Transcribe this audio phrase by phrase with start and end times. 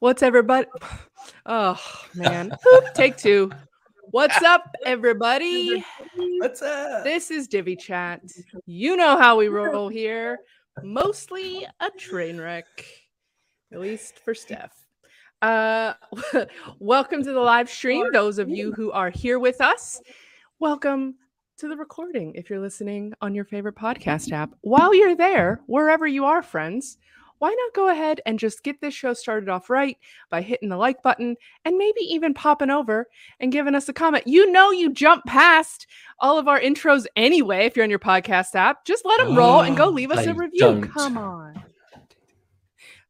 [0.00, 0.66] What's everybody?
[1.46, 1.80] Oh
[2.14, 2.54] man,
[2.94, 3.50] take two.
[4.10, 5.82] What's up, everybody?
[6.38, 7.02] What's up?
[7.04, 8.20] This is Divi Chat.
[8.66, 10.40] You know how we roll here.
[10.82, 12.66] Mostly a train wreck,
[13.72, 14.74] at least for Steph.
[15.40, 15.94] Uh,
[16.78, 18.12] welcome to the live stream.
[18.12, 20.00] Those of you who are here with us,
[20.58, 21.14] welcome
[21.58, 22.34] to the recording.
[22.34, 26.98] If you're listening on your favorite podcast app, while you're there, wherever you are, friends,
[27.44, 29.98] why not go ahead and just get this show started off right
[30.30, 33.06] by hitting the like button and maybe even popping over
[33.38, 34.26] and giving us a comment?
[34.26, 35.86] You know, you jump past
[36.20, 38.86] all of our intros anyway if you're on your podcast app.
[38.86, 40.58] Just let them roll and go oh, leave us a review.
[40.58, 40.88] don't.
[40.88, 41.62] Come on.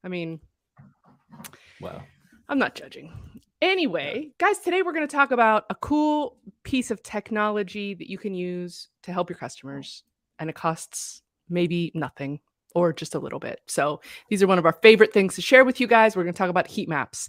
[0.03, 0.41] I mean,
[1.81, 2.03] Wow.
[2.49, 3.13] I'm not judging.
[3.63, 8.19] Anyway, guys, today we're going to talk about a cool piece of technology that you
[8.19, 10.03] can use to help your customers,
[10.41, 12.41] and it costs maybe nothing
[12.75, 13.61] or just a little bit.
[13.67, 16.17] So, these are one of our favorite things to share with you guys.
[16.17, 17.29] We're going to talk about heat maps.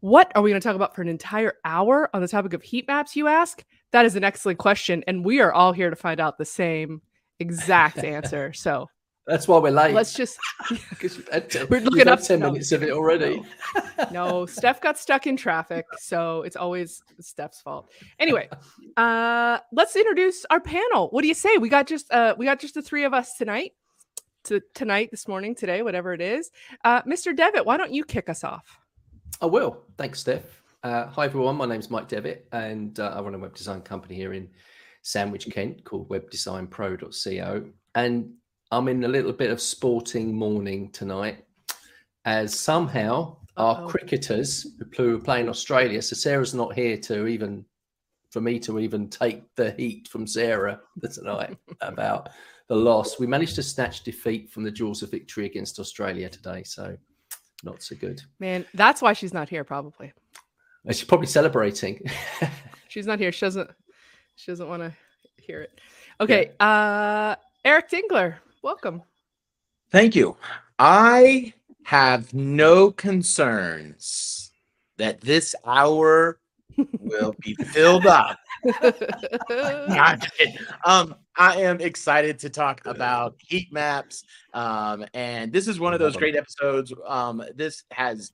[0.00, 2.62] What are we going to talk about for an entire hour on the topic of
[2.62, 3.64] heat maps, you ask?
[3.92, 5.02] That is an excellent question.
[5.06, 7.00] And we are all here to find out the same
[7.40, 8.52] exact answer.
[8.52, 8.88] So,
[9.26, 9.94] That's why we're late.
[9.94, 10.38] let's just
[10.90, 12.50] Because you've had ten, We're looking up- ten no.
[12.52, 13.42] minutes of it already.
[14.12, 18.50] no steph got stuck in traffic so it's always steph's fault anyway
[18.98, 22.60] uh let's introduce our panel what do you say we got just uh we got
[22.60, 23.72] just the three of us tonight
[24.44, 26.50] to tonight this morning today whatever it is
[26.84, 28.78] uh mr devitt why don't you kick us off
[29.40, 29.82] I will.
[29.98, 30.62] Thanks, Steph.
[30.82, 31.56] Uh, hi, everyone.
[31.56, 34.48] My name's Mike Devitt, and uh, I run a web design company here in
[35.02, 37.66] Sandwich, Kent called webdesignpro.co.
[37.94, 38.32] And
[38.70, 41.44] I'm in a little bit of sporting morning tonight,
[42.24, 43.64] as somehow Uh-oh.
[43.64, 47.64] our cricketers who are playing Australia, so Sarah's not here to even
[48.34, 50.80] for me to even take the heat from Sarah
[51.12, 52.30] tonight about
[52.66, 53.16] the loss.
[53.20, 56.96] We managed to snatch defeat from the jaws of victory against Australia today, so
[57.62, 58.20] not so good.
[58.40, 60.12] man that's why she's not here probably
[60.86, 62.04] Uh, She's probably celebrating.
[62.88, 63.70] she's not here she doesn't
[64.34, 64.92] she doesn't want to
[65.40, 65.80] hear it
[66.20, 69.00] okay uh eric dingler welcome
[69.90, 70.36] Thank you.
[70.78, 71.52] I
[71.84, 74.50] have no concerns
[74.98, 76.40] that this hour
[77.00, 78.38] will be filled up.
[79.50, 80.20] No, I'm
[80.86, 84.24] um, I am excited to talk about heat maps.
[84.54, 86.92] Um, and this is one of those great episodes.
[87.06, 88.32] Um, this has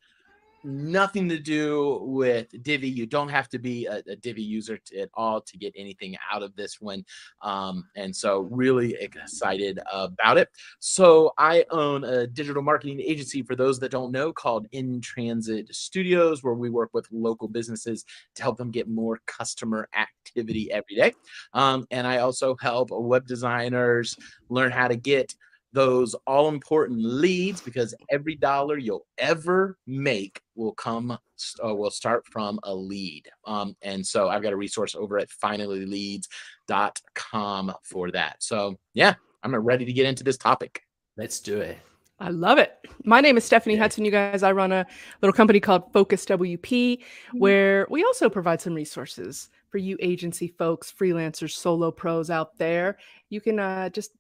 [0.65, 2.89] nothing to do with Divi.
[2.89, 6.17] You don't have to be a, a Divi user t- at all to get anything
[6.33, 7.05] out of this one.
[7.43, 10.49] Um, and so, really excited about it.
[10.79, 15.75] So, I own a digital marketing agency for those that don't know called In Transit
[15.75, 18.05] Studios, where we work with local businesses
[18.35, 21.13] to help them get more customer activity every day.
[21.55, 24.17] Um, and I also help web designers
[24.49, 25.35] learn how to get
[25.73, 32.27] those all important leads because every dollar you'll ever make will come uh, will start
[32.27, 38.43] from a lead um, and so i've got a resource over at finallyleads.com for that
[38.43, 40.83] so yeah i'm ready to get into this topic
[41.21, 41.77] Let's do it.
[42.19, 42.79] I love it.
[43.05, 43.83] My name is Stephanie Yeah.
[43.83, 44.07] Hudson.
[44.07, 44.87] You guys, I run a
[45.21, 47.01] little company called FocusWP,
[47.33, 52.97] where we also provide some resources for you agency folks, freelancers, solo pros out there.
[53.29, 54.13] You can uh, just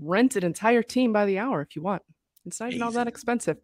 [0.00, 2.02] rent an entire team by the hour if you want.
[2.46, 3.58] It's not even all that expensive.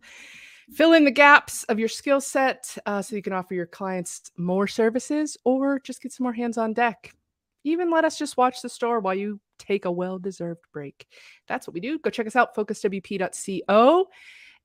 [0.72, 4.32] Fill in the gaps of your skill set uh, so you can offer your clients
[4.36, 7.14] more services or just get some more hands on deck.
[7.64, 11.06] Even let us just watch the store while you take a well deserved break.
[11.46, 11.98] That's what we do.
[12.00, 14.08] Go check us out, focuswp.co,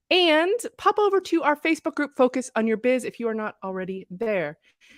[0.09, 3.55] and pop over to our Facebook group, Focus on Your Biz, if you are not
[3.63, 4.57] already there.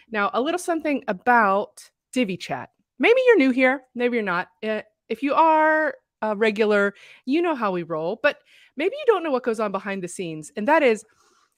[0.09, 2.69] Now, a little something about Divi Chat.
[2.97, 4.47] Maybe you're new here, maybe you're not.
[4.63, 6.95] Uh, if you are a regular,
[7.25, 8.39] you know how we roll, but
[8.77, 10.51] maybe you don't know what goes on behind the scenes.
[10.55, 11.05] And that is,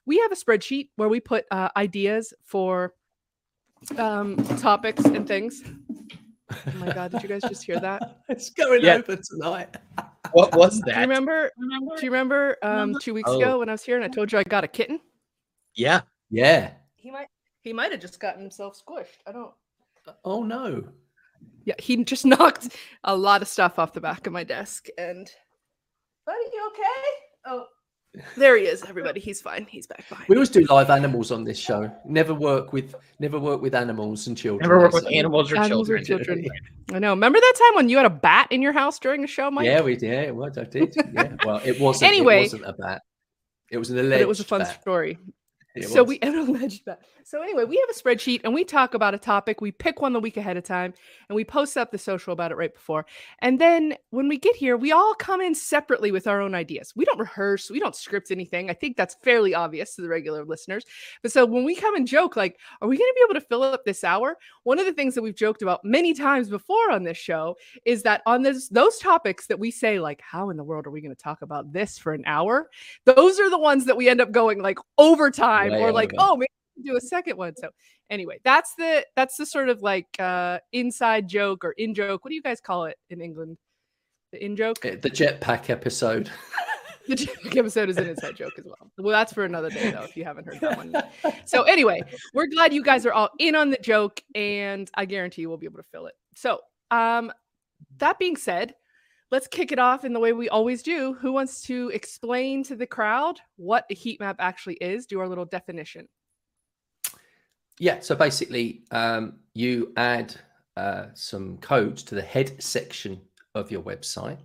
[0.05, 2.93] we have a spreadsheet where we put uh, ideas for
[3.97, 5.63] um, topics and things.
[6.51, 8.19] Oh my God, did you guys just hear that?
[8.29, 8.95] it's going Yeah.
[8.95, 9.77] over tonight.
[10.31, 10.85] what was that?
[10.85, 11.51] Do you that remember?
[11.97, 13.39] Do you remember um, two weeks Oh.
[13.39, 14.99] ago when I was here and I told you I got a kitten?
[15.75, 16.71] yeah Yeah.
[16.95, 17.27] He might.
[17.61, 19.21] He might have just gotten himself squished.
[19.27, 19.51] I don't.
[20.23, 20.83] Oh no.
[21.65, 22.69] Yeah, he just knocked
[23.03, 24.87] a lot of stuff off the back of my desk.
[24.97, 25.29] And,
[26.25, 27.09] buddy, you okay?
[27.47, 27.65] Oh,
[28.37, 28.83] there he is.
[28.83, 29.67] Everybody, he's fine.
[29.69, 30.25] He's back fine.
[30.27, 31.91] We always do live animals on this show.
[32.05, 34.61] Never work with never work with animals and children.
[34.61, 35.15] never work with say.
[35.15, 36.59] animals or Animals or children children.
[36.93, 37.09] I know.
[37.09, 39.65] Remember that time when you had a bat in your house during a show, Mike?
[39.65, 40.27] Yeah, we did.
[40.27, 40.95] Yeah, well, I did.
[41.11, 41.35] Yeah.
[41.45, 42.09] Well, it wasn't.
[42.09, 42.39] Anyway.
[42.39, 43.01] it wasn't a bat.
[43.71, 44.11] It was an alleged.
[44.11, 44.81] but it was a fun bat.
[44.81, 45.17] story.
[45.75, 46.09] It so was.
[46.09, 47.01] we and alleged that.
[47.27, 49.59] So anyway, we have a spreadsheet and we talk about a topic.
[49.59, 50.93] We pick one the week ahead of time
[51.27, 53.07] and we post up the social about it right before.
[53.39, 56.93] And then when we get here, we all come in separately with our own ideas.
[56.95, 58.69] We don't rehearse, we don't script anything.
[58.69, 60.85] I think that's fairly obvious to the regular listeners.
[61.23, 63.47] But so when we come and joke, like, are we going to be able to
[63.47, 64.37] fill up this hour?
[64.61, 67.55] One of the things that we've joked about many times before on this show
[67.85, 70.91] is that on this those topics that we say, like, how in the world are
[70.91, 72.69] we going to talk about this for an hour?
[73.05, 76.29] Those are the ones that we end up going like overtime Way or like, over.
[76.33, 77.55] oh, maybe can do a second one.
[77.55, 77.69] So
[78.09, 82.23] anyway, that's the that's the sort of like uh inside joke or in joke.
[82.23, 83.57] What do you guys call it in England?
[84.31, 84.85] The in joke?
[84.85, 86.29] Uh, the jetpack episode.
[87.07, 88.91] The jetpack episode is an inside joke as well.
[88.97, 90.91] Well, that's for another day though, if you haven't heard that one.
[90.91, 91.47] yet.
[91.47, 92.01] So anyway,
[92.33, 95.59] we're glad you guys are all in on the joke, and I guarantee you we'll
[95.59, 96.15] be able to fill it.
[96.35, 97.31] So um
[97.97, 98.73] that being said,
[99.29, 101.13] let's kick it off in the way we always do.
[101.13, 105.05] Who wants to explain to the crowd what a heat map actually is?
[105.05, 106.07] Do our little definition.
[107.79, 110.33] Yeah, so basically, um, you add
[110.77, 113.19] uh, some code to the head section
[113.53, 114.37] of your website,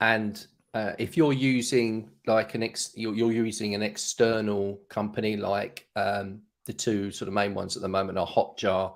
[0.00, 5.88] and uh, if you're using like an ex, you're, you're using an external company like
[5.96, 8.92] um, the two sort of main ones at the moment are Hotjar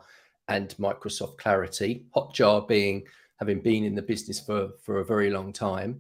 [0.48, 2.04] and Microsoft Clarity.
[2.14, 3.04] Hotjar being
[3.38, 5.98] having been in the business for for a very long time,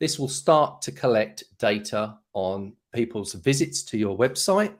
[0.00, 4.74] this will start to collect data on people's visits to your website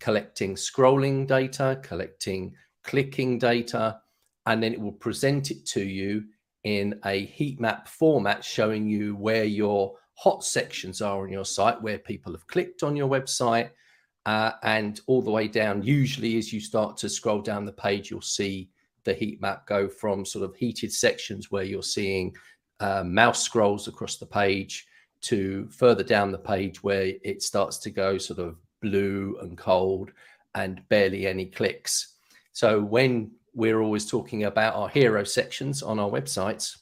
[0.00, 4.00] collecting scrolling data, collecting clicking data,
[4.46, 6.24] and then it will present it to you
[6.64, 11.80] in a heat map format showing you where your hot sections are on your site,
[11.82, 13.70] where people have clicked on your website,
[14.26, 15.82] uh, and all the way down.
[15.82, 18.70] Usually, as you start to scroll down the page, you'll see
[19.04, 22.34] the heat map go from sort of heated sections where you're seeing
[22.80, 24.86] uh, mouse scrolls across the page
[25.22, 28.56] to further down the page where it starts to go sort of
[28.86, 30.10] blue and cold
[30.54, 32.14] and barely any clicks.
[32.52, 36.78] So when we're always talking about our hero sections on our websites,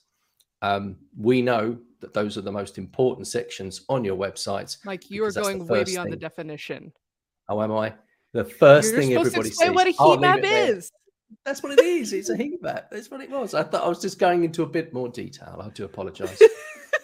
[0.62, 4.84] um, we know that those are the most important sections on your websites.
[4.84, 6.92] Like you are Because that's the going way beyond the definition.
[7.48, 7.94] How am I?
[8.32, 9.74] The 1st You're thing to everybody explain sees.
[9.74, 10.92] what a I'll heat map is.
[11.44, 12.12] That's what it is.
[12.12, 12.90] It's a heat map.
[12.90, 13.54] That's what it was.
[13.54, 15.60] I thought I was just going into a bit more detail.
[15.64, 16.40] I do apologise.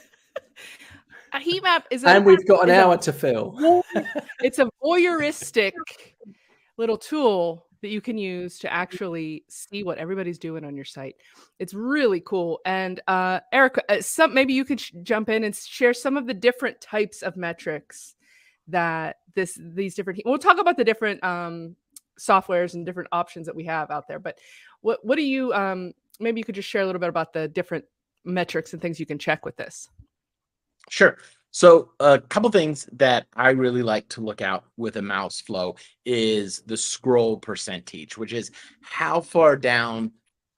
[1.32, 3.82] A heat map is a, and we've got an is a hour to fill.
[4.42, 5.72] it's a voyeuristic
[6.76, 11.16] little tool that you can use to actually see what everybody's doing on your site.
[11.58, 12.60] It's really cool.
[12.66, 16.26] And uh, Erica, uh, some maybe you could sh- jump in and share some of
[16.26, 18.16] the different types of metrics
[18.68, 20.20] that this these different.
[20.24, 21.76] We'll talk about the different um,
[22.18, 24.18] softwares and different options that we have out there.
[24.18, 24.38] But
[24.82, 27.48] what what do you um, maybe you could just share a little bit about the
[27.48, 27.84] different
[28.24, 29.88] metrics and things you can check with this.
[30.90, 31.18] Sure.
[31.52, 36.62] So a couple things that I really like to look out with a Mouseflow is
[36.66, 38.50] the scroll percentage, which is
[38.82, 40.12] how far down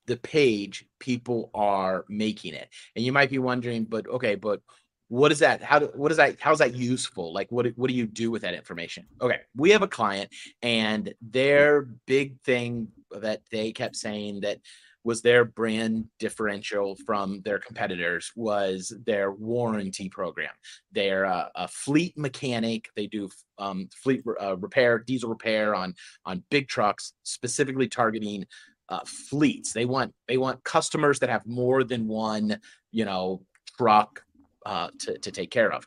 [0.07, 2.69] the page people are making it.
[2.97, 4.61] And you might be wondering, but okay, but
[5.09, 5.63] what is that?
[5.63, 6.41] How do what is that?
[6.41, 7.35] How's that useful?
[7.35, 9.05] Like what what do you do with that information?
[9.21, 10.31] Okay, we have a client
[10.63, 12.89] and their big thing
[13.21, 14.59] that they kept saying that
[15.05, 20.53] was their brand differential from their competitors was their warranty program.
[20.93, 22.89] They're a, a fleet mechanic.
[22.97, 23.29] They do
[23.59, 25.95] um, fleet uh, repair, diesel repair on
[26.25, 28.47] on big trucks, specifically targeting
[28.89, 29.73] uh, fleets.
[29.73, 32.59] They want they want customers that have more than one,
[32.91, 33.43] you know,
[33.77, 34.25] truck
[34.67, 35.87] uh, to to take care of.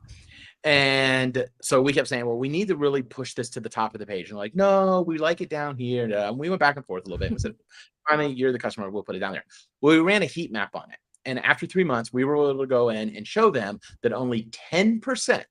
[0.65, 3.93] And so we kept saying, well, we need to really push this to the top
[3.93, 4.29] of the page.
[4.29, 6.11] And like, no, we like it down here.
[6.11, 7.31] And we went back and forth a little bit.
[7.31, 7.53] We said,
[8.09, 8.89] finally, you're the customer.
[8.89, 9.45] We'll put it down there.
[9.81, 10.97] Well, we ran a heat map on it.
[11.23, 14.49] And after three months, we were able to go in and show them that only
[14.71, 15.43] 10%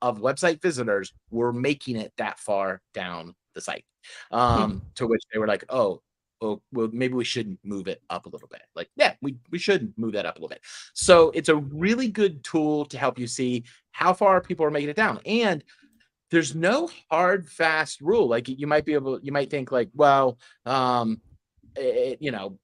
[0.00, 3.84] of website visitors were making it that far down the site.
[4.30, 6.02] Um, to which they were like, oh,
[6.46, 8.62] oh, well, maybe we shouldn't move it up a little bit.
[8.74, 10.62] Like, yeah, we, we should move that up a little bit.
[10.94, 14.90] So it's a really good tool to help you see how far people are making
[14.90, 15.20] it down.
[15.26, 15.64] And
[16.30, 18.28] there's no hard, fast rule.
[18.28, 21.20] Like you might be able, you might think like, well, um,
[21.76, 22.58] it, you know,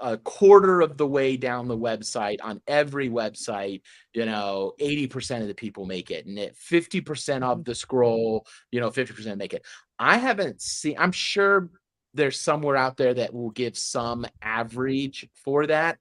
[0.00, 3.82] a quarter of the way down the website on every website,
[4.12, 8.80] you know, 80% of the people make it, and at 50% of the scroll, you
[8.80, 9.64] know, 50% make it.
[9.98, 11.70] I haven't seen, I'm sure
[12.14, 15.98] there's somewhere out there that will give some average for that,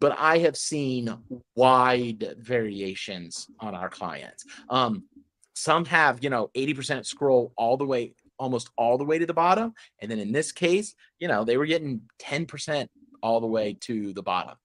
[0.00, 1.14] but I have seen
[1.54, 4.44] wide variations on our clients.
[4.68, 5.04] Um,
[5.54, 9.34] some have, you know, 80% scroll all the way, almost all the way to the
[9.34, 9.74] bottom.
[10.00, 12.88] And then in this case, you know, they were getting 10%
[13.22, 14.56] all the way to the bottom.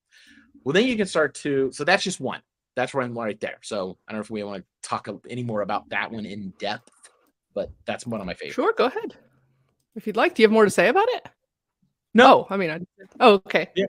[0.64, 2.42] Well, then you can start to, so that's just one.
[2.78, 3.58] That's one right there.
[3.62, 6.54] So I don't know if we want to talk any more about that one in
[6.60, 6.90] depth.
[7.54, 8.56] but that's one of my favorites.
[8.56, 9.16] Sure, go ahead.
[9.96, 11.28] If you'd like, do you have more to say about it?
[12.14, 12.80] No, Oh, I mean, I,
[13.20, 13.70] oh, okay.
[13.76, 13.86] Yeah.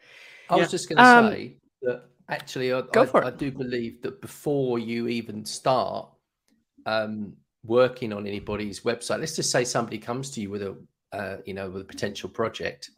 [0.49, 0.63] I Yeah.
[0.63, 3.27] was just going to Um, say that actually, I, Go I, for it.
[3.27, 6.09] I do believe that before you even start
[6.87, 7.35] um,
[7.65, 10.77] working on anybody's website, let's just say somebody comes to you with a,
[11.13, 12.91] uh, you know, with a potential project.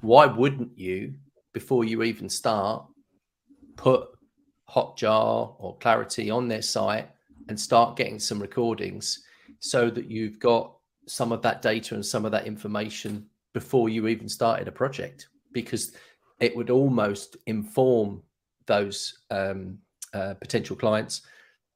[0.00, 1.14] Why wouldn't you,
[1.52, 2.84] before you even start,
[3.76, 4.08] put
[4.68, 7.08] Hotjar or Clarity on their site
[7.48, 9.24] and start getting some recordings
[9.60, 10.77] so that you've got
[11.08, 15.28] some of that data and some of that information before you even started a project?
[15.52, 15.92] Because
[16.40, 18.22] it would almost inform
[18.66, 19.78] those um,
[20.14, 21.22] uh, potential clients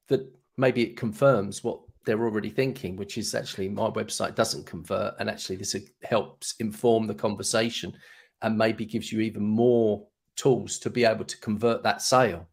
[0.07, 0.21] that
[0.57, 5.29] maybe it confirms what they're already thinking, which is actually my website doesn't convert, and
[5.29, 7.93] actually this helps inform the conversation,
[8.41, 12.47] and maybe gives you even more tools to be able to convert that sale.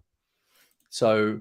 [0.88, 1.40] So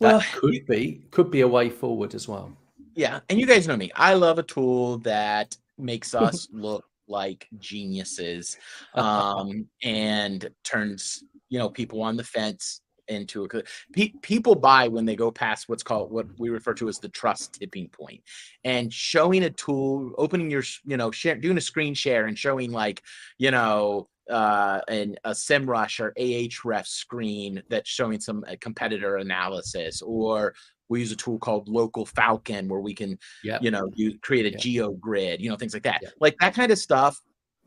[0.00, 2.56] that Well, could be could be a way forward as well.
[2.94, 3.90] Yeah, and you guys know me.
[3.94, 8.56] I love a tool that makes us look like geniuses,
[8.94, 13.48] um, and turns you know people on the fence into a.
[13.92, 17.08] Pe- people buy when they go past what's called what we refer to as the
[17.08, 18.22] trust tipping point.
[18.64, 22.70] and showing a tool, opening your you know share, doing a screen share, and showing
[22.72, 23.02] like
[23.38, 30.54] you know uh an a SEMrush or Ahref screen that's showing some competitor analysis or
[30.90, 33.58] we use a tool called local falcon where we can Yeah.
[33.62, 34.58] you know you create a Yeah.
[34.58, 36.10] geo grid you know things like that Yeah.
[36.20, 37.18] like that kind of stuff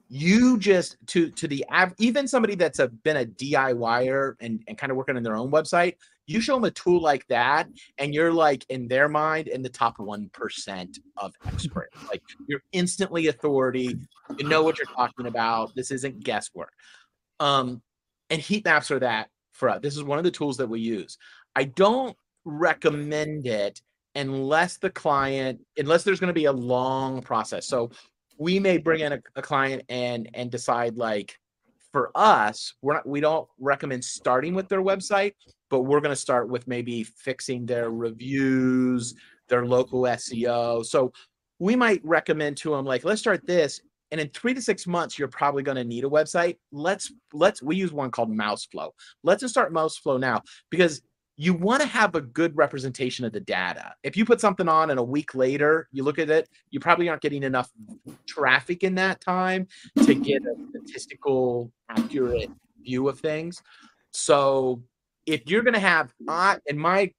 [0.09, 4.77] you just to to the av- even somebody that's a, been a diyer and, and
[4.77, 5.95] kind of working on their own website
[6.27, 9.69] you show them a tool like that and you're like in their mind in the
[9.69, 13.97] top 1% of experts like you're instantly authority
[14.37, 16.73] you know what you're talking about this isn't guesswork
[17.39, 17.81] um
[18.29, 20.79] and heat maps are that for us this is one of the tools that we
[20.79, 21.17] use
[21.55, 23.81] i don't recommend it
[24.15, 27.67] unless the client unless there's going to be a long process.
[27.67, 27.91] So
[28.37, 31.37] we may bring in a, a client and and decide like
[31.91, 35.33] for us we're not we don't recommend starting with their website
[35.69, 39.13] but we're going to start with maybe fixing their reviews
[39.47, 41.13] their local seo so
[41.59, 43.79] we might recommend to them like let's start this
[44.13, 46.57] and in three to six months you're probably going to need a website.
[46.71, 48.91] Let's let's we use one called Mouseflow
[49.23, 51.01] let's just start Mouseflow now because
[51.35, 53.93] you want to have a good representation of the data.
[54.03, 57.09] If you put something on and a week later you look at it, you probably
[57.09, 57.71] aren't getting enough
[58.27, 59.67] traffic in that time
[60.05, 62.51] to get a statistical accurate
[62.83, 63.61] view of things.
[64.11, 64.83] So
[65.25, 66.13] if you're going to have,
[66.67, 67.11] in my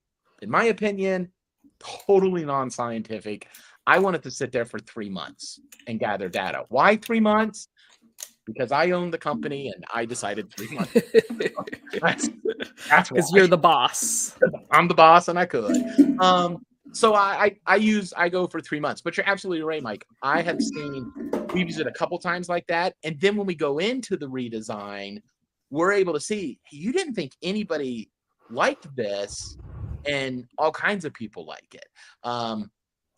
[0.42, 1.32] in my opinion,
[1.80, 3.48] totally non-scientific.
[3.86, 6.64] I wanted to sit there for three months and gather data.
[6.68, 7.68] Why three months?
[8.46, 10.92] Because I own the company and I decided three months.
[12.00, 12.28] That's,
[12.90, 14.36] that's Because you're the boss.
[14.70, 15.76] I'm the boss and I could.
[16.20, 19.82] Um, so I, I I use I go for three months, but you're absolutely right,
[19.82, 20.06] Mike.
[20.22, 21.12] I have seen
[21.52, 24.26] we've used it a couple times like that, and then when we go into the
[24.26, 25.18] redesign,
[25.70, 28.10] we're able to see hey, you didn't think anybody
[28.48, 29.56] liked this,
[30.06, 31.86] and all kinds of people like it.
[32.22, 32.70] Um,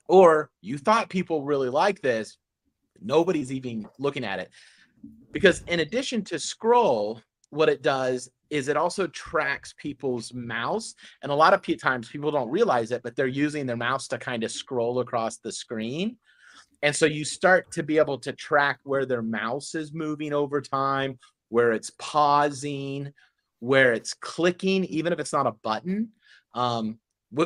[0.08, 2.38] or you thought people really like this,
[3.00, 4.50] nobody's even looking at it
[5.32, 7.20] because in addition to scroll
[7.50, 12.30] what it does is it also tracks people's mouse and a lot of times people
[12.30, 16.16] don't realize it but they're using their mouse to kind of scroll across the screen.
[16.82, 20.60] And so you start to be able to track where their mouse is moving over
[20.60, 23.12] time where it's pausing
[23.60, 26.10] where it's clicking even if it's not a button.
[26.54, 26.98] Um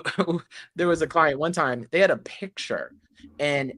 [0.76, 2.92] there was a client one time they had a picture
[3.38, 3.72] and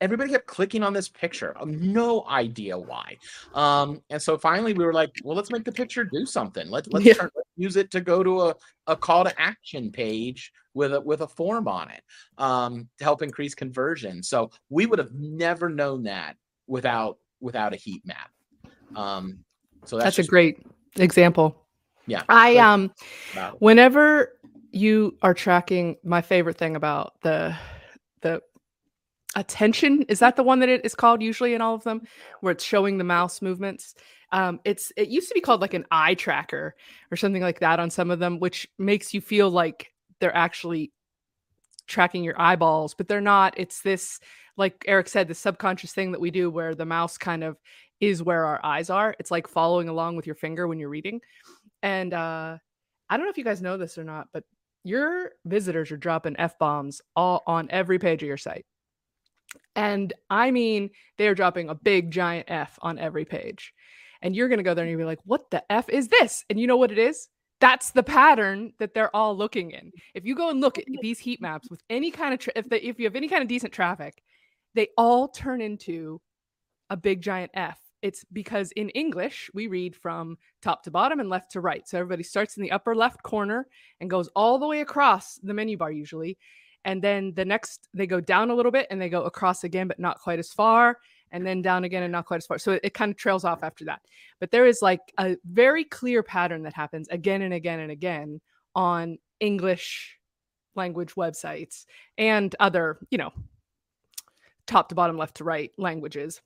[0.00, 1.54] everybody kept clicking on this picture.
[1.64, 3.16] No idea why.
[3.54, 6.68] Um, and so finally we were like, well, let's make the picture do something.
[6.70, 7.14] Let, let's Yeah.
[7.14, 8.54] turn, let's use it to go to a,
[8.86, 12.02] a call to action page with a with a form on it
[12.38, 14.22] um, to help increase conversion.
[14.22, 18.30] So we would have never known that without without a heat map.
[18.94, 19.44] Um,
[19.84, 20.58] so that's, That's a great
[20.96, 21.66] example.
[22.06, 22.22] Yeah.
[22.28, 22.92] I um
[23.58, 24.36] whenever
[24.72, 27.56] you are tracking my favorite thing about the
[28.22, 28.40] the
[29.36, 32.02] attention is that the one that it is called usually in all of them?
[32.40, 33.94] Where it's showing the mouse movements?
[34.32, 36.74] Um it's it used to be called like an eye tracker
[37.10, 40.92] or something like that on some of them which makes you feel like they're actually
[41.86, 43.54] tracking your eyeballs but they're not.
[43.56, 44.20] It's this
[44.56, 47.56] like eric said the subconscious thing that we do where the mouse kind of
[48.00, 49.14] is where our eyes are.
[49.18, 51.20] It's like following along with your finger when you're reading.
[51.82, 52.58] And uh
[53.08, 54.44] I don't know if you guys know this or not, but
[54.84, 58.64] your visitors are dropping F bombs all on every page of your site.
[59.76, 63.72] And I mean, they're dropping a big giant F on every page.
[64.22, 66.44] And you're going to go there and you'll be like, what the F is this?
[66.50, 67.28] And you know what it is?
[67.60, 69.92] that's the pattern that they're all looking in.
[70.14, 72.68] If you go and look at these heat maps with any kind of tra- if
[72.68, 74.22] they, if you have any kind of decent traffic,
[74.74, 76.20] they all turn into
[76.88, 77.78] a big giant F.
[78.02, 81.86] It's because in English we read from top to bottom and left to right.
[81.86, 83.66] So everybody starts in the upper left corner
[84.00, 86.38] and goes all the way across the menu bar usually.
[86.84, 89.88] And then the next they go down a little bit and they go across again,
[89.88, 90.98] but not quite as far
[91.32, 92.58] and then down again and not quite as far.
[92.58, 94.02] So it, it kind of trails off after that.
[94.38, 98.40] But there is like a very clear pattern that happens again and again and again
[98.74, 100.16] on English
[100.74, 101.84] language websites
[102.18, 103.30] and other, you know,
[104.66, 106.40] top to bottom, left to right languages.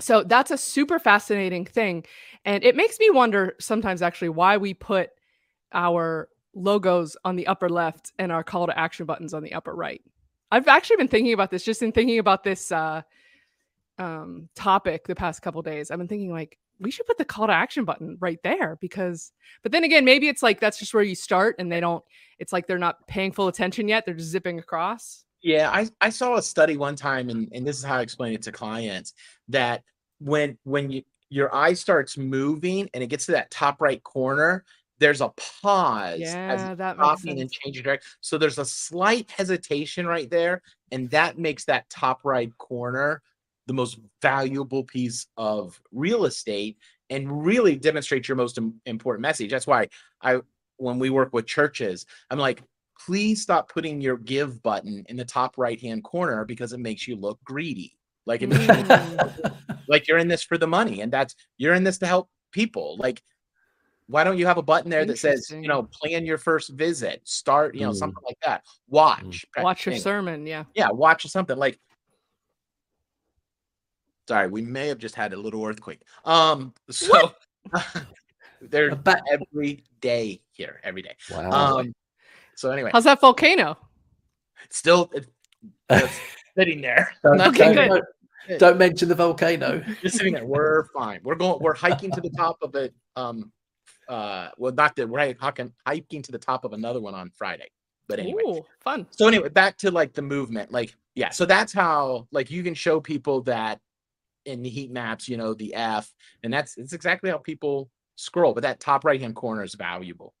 [0.00, 2.04] So that's a super fascinating thing.
[2.44, 5.10] And it makes me wonder sometimes actually why we put
[5.72, 9.74] our logos on the upper left and our call to action buttons on the upper
[9.74, 10.02] right.
[10.50, 13.02] I've actually been thinking about this just in thinking about this uh,
[13.98, 15.90] um, topic the past couple days.
[15.90, 19.32] I've been thinking like we should put the call to action button right there because
[19.62, 22.04] but then again maybe it's like that's just where you start and they don't
[22.38, 26.10] it's like they're not paying full attention yet they're just zipping across Yeah, I, I
[26.10, 29.14] saw a study one time, and, and this is how I explain it to clients
[29.48, 29.82] that
[30.18, 34.64] when when you your eye starts moving and it gets to that top right corner,
[34.98, 35.28] there's a
[35.62, 38.10] pause as yeah that makes stopping and changing direction.
[38.20, 40.62] So there's a slight hesitation right there,
[40.92, 43.22] and that makes that top right corner
[43.66, 46.78] the most valuable piece of real estate
[47.10, 49.50] and really demonstrates your most im- important message.
[49.50, 49.88] That's why
[50.22, 50.40] I
[50.78, 52.62] when we work with churches, I'm like,
[53.04, 57.06] please stop putting your give button in the top right hand corner because it makes
[57.08, 57.96] you look greedy.
[58.26, 59.52] Like it makes you Mm.
[59.88, 62.96] like you're in this for the money, and that's you're in this to help people.
[62.98, 63.22] Like,
[64.08, 67.20] why don't you have a button there that says, you know, plan your first visit,
[67.24, 67.96] start, you know, Mm.
[67.96, 68.62] something like that.
[68.88, 71.78] Watch, watch your practice- sermon yeah yeah, watch something like.
[74.28, 76.00] Sorry, we may have just had a little earthquake.
[76.24, 77.32] Um, so
[78.60, 81.14] they're A every day here, every day.
[81.30, 81.50] Wow.
[81.78, 81.94] Um,
[82.56, 83.76] so anyway, how's that volcano
[84.70, 85.10] still
[85.90, 86.18] it's
[86.58, 87.88] sitting there, don't, not Okay, don't- good.
[87.88, 88.04] don't-
[88.58, 89.80] don't mention the volcano.
[90.00, 90.44] just sitting there.
[90.46, 91.18] We're fine.
[91.24, 91.58] We're going.
[91.60, 92.94] We're hiking to the top of it.
[93.16, 93.50] Um,
[94.08, 97.68] uh, well, not that we're hiking hiking to the top of another one on Friday.
[98.08, 101.72] But anyway, Ooh, fun so anyway back to like the movement like yeah so that's
[101.72, 103.80] how like you can show people that
[104.44, 108.54] in the heat maps you know the f and that's it's exactly how people scroll
[108.54, 110.34] but that top right hand corner is valuable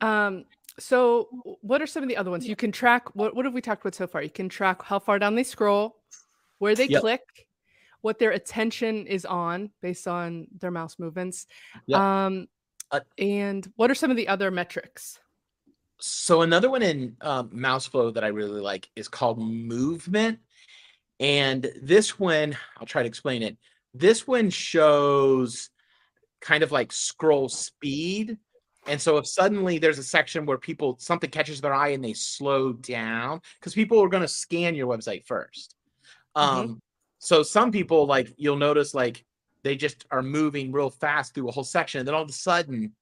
[0.00, 0.44] Um,
[0.78, 1.28] so
[1.62, 2.48] what are some of the other ones?
[2.48, 4.22] You can track what what have we talked about so far?
[4.22, 5.96] You can track how far down they scroll,
[6.58, 7.00] where they Yep.
[7.00, 7.47] click,
[8.00, 11.46] what their attention is on based on their mouse movements.
[11.86, 12.00] Yep.
[12.00, 12.48] Um
[12.90, 15.20] Uh, and what are some of the other metrics?
[16.00, 20.38] so another one in um, Mouseflow that i really like is called movement
[21.20, 23.56] and this one i'll try to explain it
[23.94, 25.70] this one shows
[26.40, 28.38] kind of like scroll speed
[28.86, 32.12] and so if suddenly there's a section where people something catches their eye and they
[32.12, 35.74] slow down because people are going to scan your website first
[36.36, 36.80] um
[37.18, 39.24] so some people like you'll notice like
[39.64, 42.32] they just are moving real fast through a whole section and then all of a
[42.32, 42.92] sudden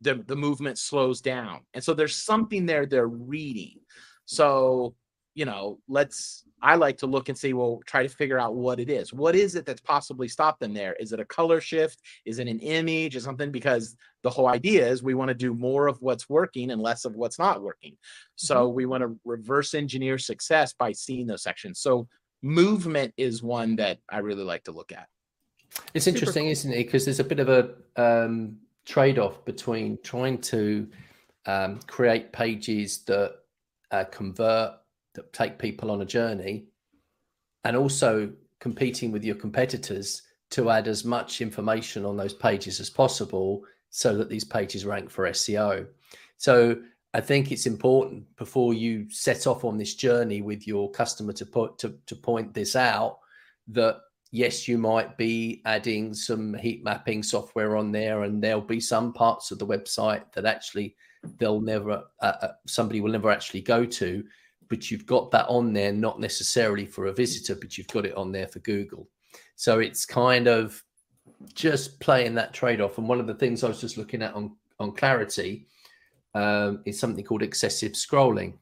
[0.00, 1.60] the, the movement slows down.
[1.74, 3.80] And so there's something there they're reading.
[4.24, 4.94] So
[5.34, 8.80] you know let's i like to look and see well try to figure out what
[8.80, 9.12] it is.
[9.12, 10.94] What is it that's possibly stopped them there?
[10.94, 12.00] Is it a color shift?
[12.24, 13.14] Is it an image?
[13.14, 13.52] Or something?
[13.52, 17.04] Because the whole idea is we want to do more of what's working and less
[17.04, 17.96] of what's not working.
[18.36, 18.74] So mm-hmm.
[18.74, 21.80] we want to reverse engineer success by seeing those sections.
[21.80, 22.08] So
[22.46, 25.08] movement is one that i really like to look at
[25.94, 26.52] It's Super interesting, cool.
[26.52, 26.84] isn't it?
[26.84, 27.62] Because there's a bit of a
[27.96, 30.88] um, trade-off between trying to
[31.44, 33.30] um, create pages that
[33.90, 34.70] uh, convert,
[35.14, 36.66] that take people on a journey,
[37.64, 38.30] and also
[38.60, 44.16] competing with your competitors to add as much information on those pages as possible, so
[44.16, 45.86] that these pages rank for SEO.
[46.38, 46.76] So
[47.16, 51.46] I think it's important before you set off on this journey with your customer to
[51.46, 53.20] put to, to point this out
[53.68, 54.00] that
[54.32, 59.14] yes, you might be adding some heat mapping software on there, and there'll be some
[59.14, 60.94] parts of the website that actually
[61.38, 64.22] they'll never, uh, uh, somebody will never actually go to,
[64.68, 68.14] but you've got that on there, not necessarily for a visitor, but you've got it
[68.14, 69.08] on there for Google.
[69.54, 70.84] So it's kind of
[71.54, 72.98] just playing that trade off.
[72.98, 75.66] And one of the things I was just looking at on, on Clarity
[76.36, 78.54] um, is something called excessive scrolling.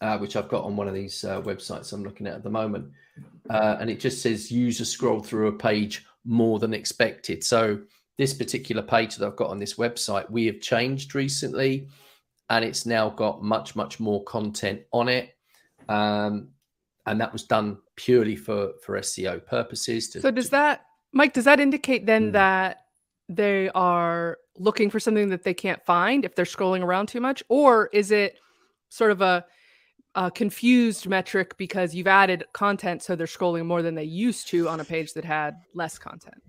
[0.00, 2.50] Uh, which I've got on one of these uh, websites I'm looking at at the
[2.50, 2.90] moment
[3.50, 7.44] uh, and it just says user scroll through a page more than expected.
[7.44, 7.78] So
[8.18, 11.88] this particular page that I've got on this website, we have changed recently,
[12.50, 15.36] and it's now got much much more content on it,
[15.88, 16.48] um,
[17.06, 20.08] and that was done purely for for SEO purposes.
[20.10, 22.32] To, So does that Mike, does that indicate then Hmm.
[22.32, 22.78] that
[23.28, 27.42] they are looking for something that they can't find if they're scrolling around too much?
[27.48, 28.38] Or is it
[28.88, 29.44] sort of a,
[30.14, 34.68] a confused metric because you've added content so they're scrolling more than they used to
[34.68, 36.42] on a page that had less content?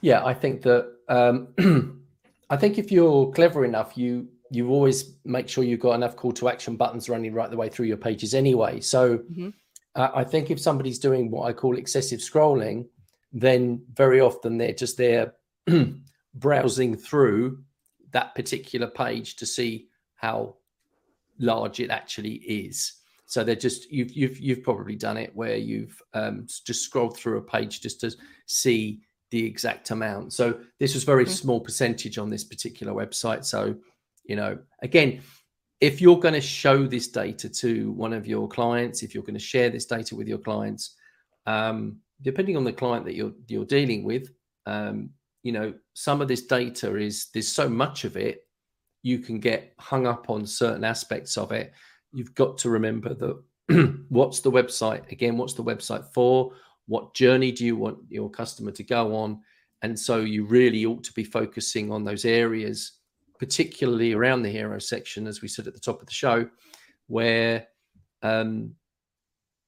[0.00, 2.02] Yeah, I think that um,
[2.50, 6.32] I think if you're clever enough, you you always make sure you've got enough call
[6.32, 8.80] to action buttons running right the way through your pages anyway.
[8.80, 9.50] So mm-hmm.
[9.94, 12.86] uh, I think if somebody's doing what I call excessive scrolling,
[13.30, 15.34] then very often they're just there
[16.34, 17.58] browsing through
[18.12, 20.56] that particular page to see how
[21.38, 22.94] large it actually is.
[23.26, 27.38] So they're just you've you've you've probably done it where you've um, just scrolled through
[27.38, 28.14] a page just to
[28.46, 30.32] see the exact amount.
[30.32, 31.32] So this was very mm-hmm.
[31.32, 33.44] small percentage on this particular website.
[33.44, 33.76] So
[34.24, 35.20] you know, again,
[35.80, 39.34] if you're going to show this data to one of your clients, if you're going
[39.34, 40.96] to share this data with your clients,
[41.46, 44.30] um, depending on the client that you're you're dealing with,
[44.64, 45.10] um,
[45.48, 48.46] you know, some of this data is there's so much of it,
[49.02, 51.72] you can get hung up on certain aspects of it.
[52.12, 55.38] You've got to remember that what's the website again?
[55.38, 56.52] What's the website for?
[56.84, 59.40] What journey do you want your customer to go on?
[59.80, 62.98] And so you really ought to be focusing on those areas
[63.38, 66.46] particularly around the hero section, as we said at the top of the show,
[67.06, 67.68] where
[68.22, 68.74] um,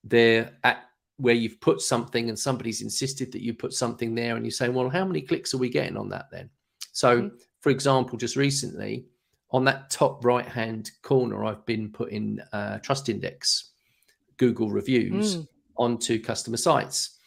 [0.05, 0.90] they're at
[1.21, 4.75] where you've put something and somebody's insisted that you put something there, and you're saying,
[4.75, 6.51] well, how many clicks are we getting on that then?
[6.93, 7.37] So, mm-hmm.
[7.61, 9.07] for example, just recently
[9.53, 13.71] on that top right hand corner, I've been putting uh, Trustindex
[14.37, 15.49] Google reviews mm.
[15.77, 17.19] onto customer sites.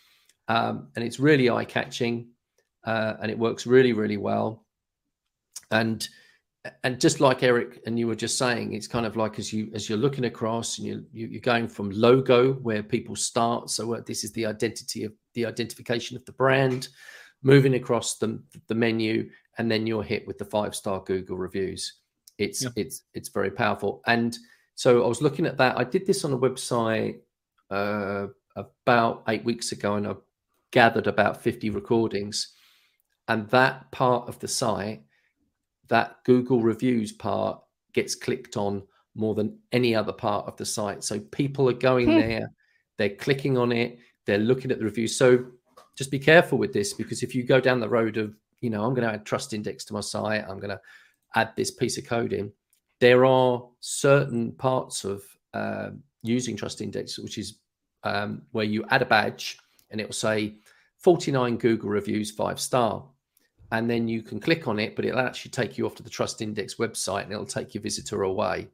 [0.47, 2.29] Um, and it's really eye catching
[2.85, 4.65] uh, and it works really, really well.
[5.71, 6.07] And
[6.83, 9.69] and just like Eric and you were just saying, it's kind of like as you
[9.73, 13.69] as you're looking across and you, you are going from logo where people start.
[13.69, 16.87] So this is the identity of the identification of the brand,
[17.41, 21.99] moving across the the menu, and then you're hit with the five star Google reviews.
[22.37, 22.69] It's yeah.
[22.77, 24.01] it's it's very powerful.
[24.07, 24.37] And
[24.75, 25.77] so I was looking at that.
[25.77, 27.19] I did this on a website
[27.69, 30.15] uh, about eight weeks ago, and I
[30.71, 32.53] gathered about fifty recordings.
[33.27, 35.03] And that part of the site
[35.89, 37.61] that Google reviews part
[37.93, 38.83] gets clicked on
[39.15, 41.03] more than any other part of the site.
[41.03, 42.19] So people are going hmm.
[42.19, 42.51] there,
[42.97, 45.15] they're clicking on it, they're looking at the reviews.
[45.15, 45.45] So
[45.95, 48.83] just be careful with this because if you go down the road of, you know,
[48.83, 50.81] I'm going to add Trustindex to my site, I'm going to
[51.35, 52.51] add this piece of code in,
[52.99, 55.89] there are certain parts of uh,
[56.21, 57.59] using Trustindex, which is
[58.03, 59.59] um, where you add a badge
[59.91, 60.55] and it will say
[60.99, 63.05] 49 Google reviews, five star
[63.73, 66.09] and then you can click on it, but it'll actually take you off to the
[66.09, 68.67] Trustindex website and it'll take your visitor away.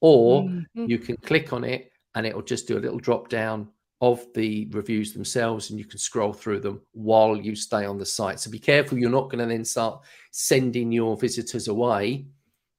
[0.00, 0.86] Or mm-hmm.
[0.86, 3.68] you can click on it and it'll just do a little drop down
[4.00, 8.06] of the reviews themselves and you can scroll through them while you stay on the
[8.06, 8.40] site.
[8.40, 10.00] So be careful, you're not going to then start
[10.30, 12.24] sending your visitors away.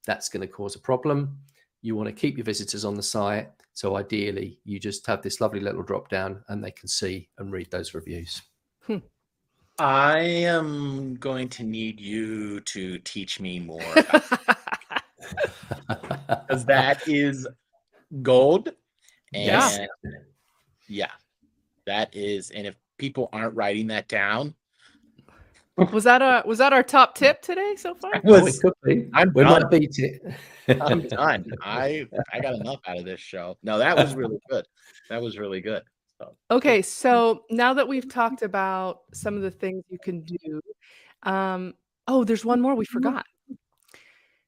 [0.08, 1.38] That's going to cause a problem.
[1.84, 3.50] You want to keep your visitors on the site.
[3.74, 7.52] So ideally, you just have this lovely little drop down and they can see and
[7.52, 8.42] read those reviews.
[8.88, 8.98] Hmm.
[9.84, 13.82] I am going to need you to teach me more.
[15.88, 17.48] Because that is
[18.22, 18.70] gold.
[19.34, 19.86] And yeah.
[20.88, 21.12] yeah.
[21.86, 24.54] That is, and if people aren't writing that down.
[25.94, 28.12] Was that a was that our top tip today so far?
[28.24, 28.62] Was,
[29.14, 30.22] I'm we might beat it.
[30.82, 31.46] I'm done.
[31.64, 33.58] I I got enough out of this show.
[33.64, 34.66] No, that was really good.
[35.10, 35.82] That was really good.
[36.50, 40.62] Okay, so now that we've talked about some of the things you can do,
[41.24, 41.74] um,
[42.08, 42.94] oh, there's one more we mm-hmm.
[42.94, 43.26] forgot.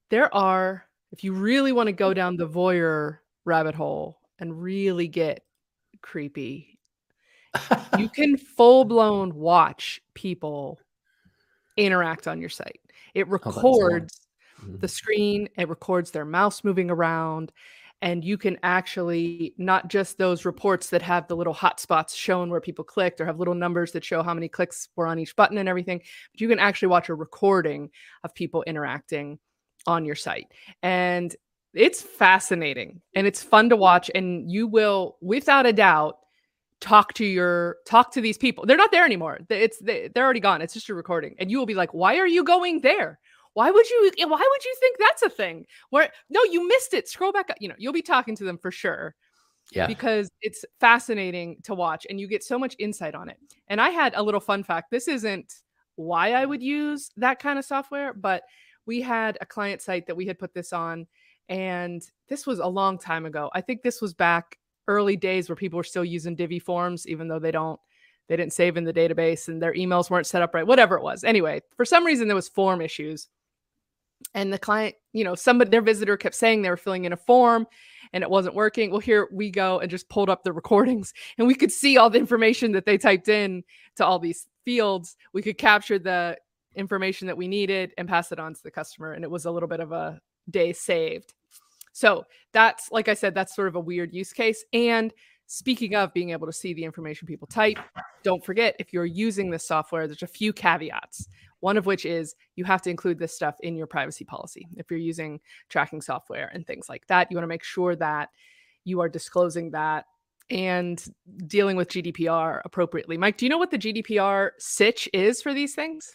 [0.10, 5.08] There are, if you really want to go down the voyeur rabbit hole and really
[5.08, 5.44] get
[6.02, 6.78] creepy,
[7.98, 10.80] you can full blown watch people
[11.78, 12.82] interact on your site.
[13.14, 14.28] It oh, records
[14.62, 17.52] oh, the screen, it records their mouse moving around,
[18.04, 22.60] and you can actually not just those reports that have the little hotspots shown where
[22.60, 25.58] people clicked or have little numbers that show how many clicks were on each button
[25.58, 26.00] and everything,
[26.34, 27.90] but you can actually watch a recording
[28.26, 29.40] of people interacting
[29.88, 30.52] on your site.
[30.82, 31.34] And
[31.74, 36.18] it's fascinating and it's fun to watch and you will without a doubt
[36.82, 38.66] talk to your talk to these people.
[38.66, 39.40] They're not there anymore.
[39.50, 40.62] It's they're already gone.
[40.62, 41.36] It's just a recording.
[41.40, 43.20] And you will be like why are you going there
[43.54, 45.66] why would you why would you think that's a thing?
[45.90, 47.08] Where no, you missed it.
[47.08, 47.58] Scroll back up.
[47.60, 49.16] You know, you'll be talking to them for sure.
[49.72, 49.88] Yeah.
[49.88, 53.38] Because it's fascinating to watch and you get so much insight on it.
[53.68, 54.92] And I had a little fun fact.
[54.92, 55.54] This isn't
[55.96, 58.44] why I would use that kind of software, but
[58.86, 61.08] we had a client site that we had put this on
[61.50, 63.50] and this was a long time ago.
[63.54, 67.28] I think this was back early days where people were still using Divi forms even
[67.28, 67.80] though they don't
[68.28, 71.04] they didn't save in the database and their emails weren't set up right, whatever it
[71.04, 71.24] was.
[71.24, 73.28] Anyway, for some reason there was form issues.
[74.34, 77.18] And the client, you know, somebody their visitor kept saying they were filling in a
[77.18, 77.68] form
[78.14, 78.92] and it wasn't working.
[78.92, 82.10] Well, here we go and just pulled up the recordings and we could see all
[82.10, 83.64] the information that they typed in
[83.98, 85.18] to all these fields.
[85.34, 86.38] We could capture the
[86.76, 89.14] information that we needed and pass it on to the customer.
[89.14, 91.34] And it was a little bit of a day saved.
[91.92, 94.66] So that's, like I said, that's sort of a weird use case.
[94.74, 95.14] And
[95.46, 97.78] speaking of being able to see the information people type,
[98.24, 101.28] don't forget if you're using this software, there's a few caveats.
[101.64, 104.68] One of which is you have to include this stuff in your privacy policy.
[104.76, 108.28] If you're using tracking software and things like that, you want to make sure that
[108.84, 110.04] you are disclosing that
[110.50, 111.02] and
[111.48, 113.16] dealing with GDPR appropriately.
[113.16, 116.12] Mike, do you know what the GDPR sitch is for these things?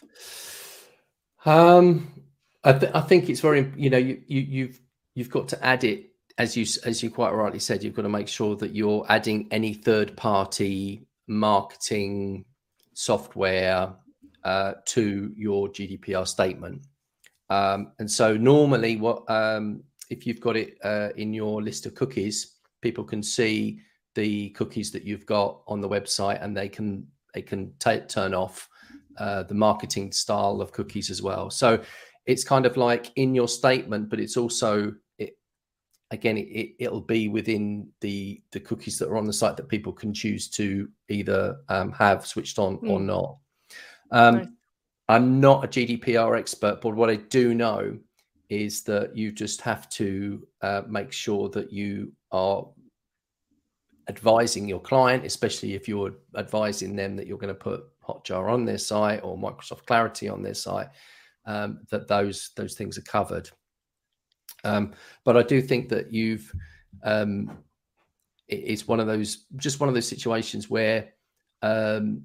[1.47, 2.13] Um,
[2.63, 4.79] I, th- I think it's very, you know, you, you you've
[5.15, 7.83] you've got to add it as you as you quite rightly said.
[7.83, 12.45] You've got to make sure that you're adding any third party marketing
[12.93, 13.95] software
[14.43, 16.81] uh, to your GDPR statement.
[17.49, 21.95] Um, and so normally, what um, if you've got it uh, in your list of
[21.95, 23.79] cookies, people can see
[24.15, 28.33] the cookies that you've got on the website, and they can they can t- turn
[28.33, 28.67] off
[29.17, 31.49] uh, the marketing style of cookies as well.
[31.49, 31.81] So
[32.25, 35.37] it's kind of like in your statement, but it's also it
[36.11, 39.67] again it, it will be within the the cookies that are on the site that
[39.67, 42.89] people can choose to either um, have switched on mm.
[42.89, 43.07] or hmm.
[43.07, 43.37] not.
[44.11, 44.55] Um.
[45.09, 47.97] I'm not a GDPR expert, but what I do know
[48.49, 52.67] is that you just have to uh, make sure that you are
[54.07, 58.65] advising your client, especially if you're advising them that you're going to put Hotjar on
[58.65, 60.89] their site or Microsoft Clarity on their site,
[61.45, 63.49] um, that those those things are covered.
[64.63, 64.93] Um,
[65.25, 66.51] but I do think that you've
[67.03, 67.57] um,
[68.47, 71.09] it's one of those just one of those situations where
[71.63, 72.23] um,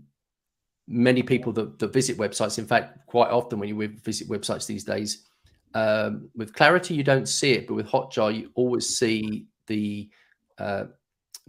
[0.86, 4.84] many people that, that visit websites, in fact, quite often when you visit websites these
[4.84, 5.26] days,
[5.74, 10.08] um, with Clarity you don't see it, but with Hotjar you always see the
[10.58, 10.84] uh,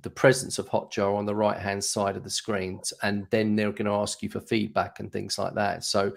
[0.02, 3.72] the presence of Hotjar on the right hand side of the screen, and then they're
[3.72, 5.84] going to ask you for feedback and things like that.
[5.84, 6.14] So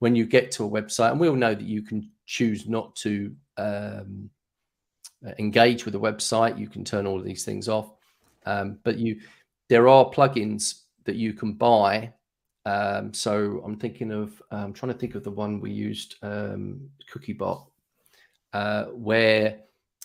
[0.00, 2.94] when you get to a website, and we all know that you can choose not
[2.96, 4.28] to um,
[5.38, 7.92] engage with a website, you can turn all of these things off,
[8.44, 9.20] um, but you
[9.68, 12.12] there are plugins that you can buy
[12.64, 16.88] um, so I'm thinking of, I'm trying to think of the one we used, um,
[17.12, 17.66] Cookiebot,
[18.52, 19.58] uh, where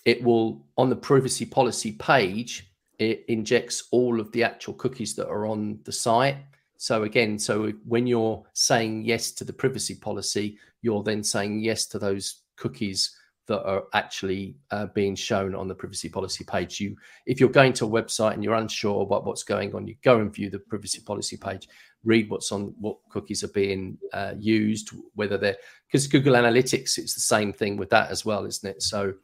[0.04, 5.28] it will, on the privacy policy page, it injects all of the actual cookies that
[5.28, 6.36] are on the site.
[6.76, 11.86] So again, so when you're saying yes to the privacy policy, you're then saying yes
[11.86, 13.16] to those cookies
[13.46, 16.80] that are actually uh, being shown on the privacy policy page.
[16.80, 19.96] You, if you're going to a website and you're unsure about what's going on, you
[20.02, 21.68] go and view the privacy policy page
[22.04, 25.56] read what's on what cookies are being uh, used, whether they're
[25.86, 28.82] because Google Analytics, it's the same thing with that as well, isn't it?
[28.82, 29.14] So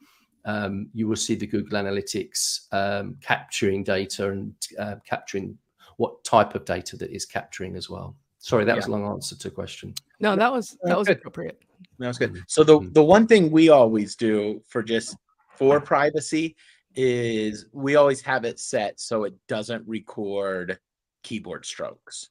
[0.45, 5.57] um, you will see the Google Analytics um, capturing data and uh, capturing
[5.97, 8.15] what type of data that is capturing as well.
[8.39, 8.75] Sorry, that yeah.
[8.75, 9.93] was a long answer to a question.
[10.19, 11.17] No, that was that was good.
[11.17, 11.63] appropriate.
[11.97, 12.43] That was good.
[12.47, 15.15] So the the one thing we always do for just
[15.49, 16.55] for privacy
[16.95, 20.77] is we always have it set so it doesn't record
[21.23, 22.29] keyboard strokes.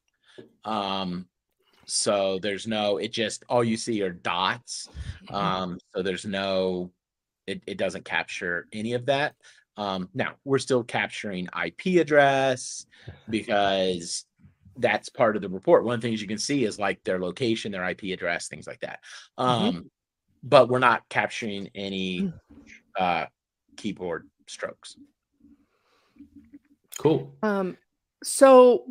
[0.63, 1.27] Um,
[1.85, 4.89] so there's no, it just all you see are dots.
[5.25, 5.35] Mm-hmm.
[5.35, 6.91] Um, so there's no,
[7.47, 9.35] it, it doesn't capture any of that.
[9.77, 12.85] Um, now we're still capturing IP address
[13.29, 14.25] because
[14.77, 15.83] that's part of the report.
[15.83, 18.67] One of the things you can see is like their location, their IP address, things
[18.67, 18.99] like that.
[19.37, 19.49] Mm-hmm.
[19.49, 19.87] Um, mm-hmm.
[20.43, 22.33] but we're not capturing any
[22.99, 23.25] uh,
[23.77, 24.97] keyboard strokes.
[26.97, 27.33] Cool.
[27.43, 27.77] Um,
[28.23, 28.85] so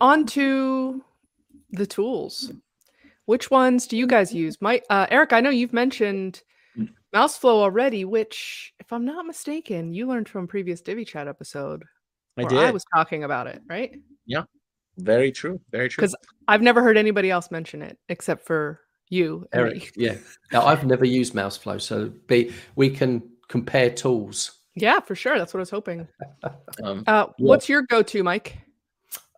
[0.00, 1.04] on to
[1.70, 2.52] the tools.
[3.26, 4.60] Which ones do you guys use?
[4.60, 6.42] My uh, Eric, I know you've mentioned
[6.76, 6.88] mm.
[7.14, 11.84] MouseFlow already, which, if I'm not mistaken, you learned from previous Divi Chat episode.
[12.36, 12.58] I did.
[12.58, 13.92] I was talking about it, right?
[14.26, 14.44] Yeah,
[14.98, 15.60] very true.
[15.70, 16.02] Very true.
[16.02, 16.16] Because
[16.48, 19.96] I've never heard anybody else mention it except for you, Eric.
[19.96, 20.06] Me.
[20.06, 20.16] Yeah.
[20.52, 24.58] Now I've never used MouseFlow, so be, we can compare tools.
[24.74, 25.38] Yeah, for sure.
[25.38, 26.08] That's what I was hoping.
[26.82, 27.46] um, uh, yeah.
[27.46, 28.56] What's your go-to, Mike?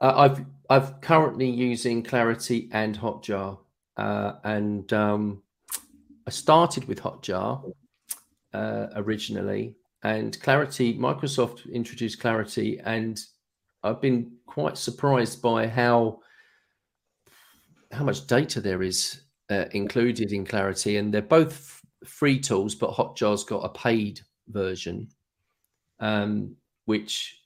[0.00, 3.58] Uh, I've I've currently using Clarity and Hotjar,
[3.96, 5.42] uh, and um,
[6.26, 7.72] I started with Hotjar
[8.52, 10.98] uh, originally, and Clarity.
[10.98, 13.20] Microsoft introduced Clarity, and
[13.82, 16.20] I've been quite surprised by how
[17.92, 22.74] how much data there is uh, included in Clarity, and they're both f- free tools,
[22.74, 25.08] but Hotjar's got a paid version,
[26.00, 27.43] um, which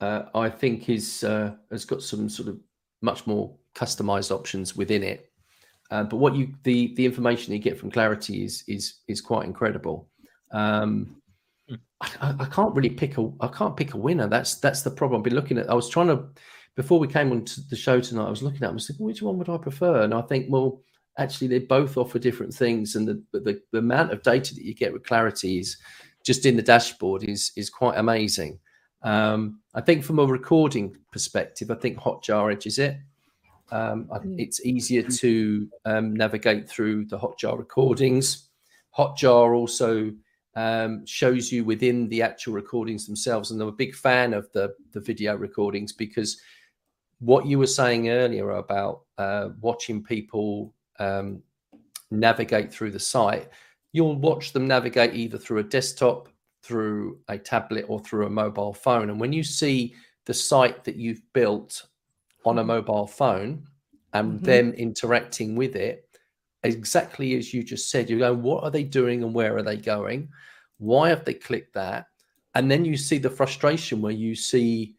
[0.00, 2.58] uh, I think is uh, has got some sort of
[3.02, 5.30] much more customized options within it.
[5.90, 9.46] Uh, but what you the the information you get from Clarity is is is quite
[9.46, 10.08] incredible.
[10.52, 11.16] Um,
[11.68, 11.74] hmm.
[12.00, 14.28] I, I, can't really pick a I can't pick a winner.
[14.28, 15.20] That's that's the problem.
[15.20, 15.70] I've been looking at.
[15.70, 16.24] I was trying to
[16.76, 18.26] before we came on to the show tonight.
[18.26, 18.68] I was looking at.
[18.68, 20.02] them, I was thinking, which one would I prefer?
[20.02, 20.80] And I think, well,
[21.18, 24.74] actually, they both offer different things, and the the, the amount of data that you
[24.74, 25.76] get with Clarity is
[26.24, 28.60] just in the dashboard is is quite amazing.
[29.02, 32.96] Um, I think from a recording perspective, I think Hotjar edges it.
[33.70, 34.38] Um, mm.
[34.38, 38.48] It's easier to um, navigate through the Hotjar recordings.
[38.96, 40.12] Hotjar also
[40.56, 44.74] um, shows you within the actual recordings themselves, and I'm a big fan of the
[44.92, 46.40] the video recordings because
[47.20, 51.42] what you were saying earlier about uh, watching people um,
[52.10, 53.48] navigate through the site,
[53.92, 56.28] you'll watch them navigate either through a desktop,
[56.62, 59.94] through a tablet, or through a mobile phone, and when you see
[60.26, 61.86] the site that you've built
[62.44, 63.66] on a mobile phone
[64.12, 64.44] and mm-hmm.
[64.44, 66.06] them interacting with it
[66.62, 69.76] exactly as you just said you go what are they doing and where are they
[69.76, 70.28] going?
[70.78, 72.06] Why have they clicked that?
[72.54, 74.96] And then you see the frustration where you see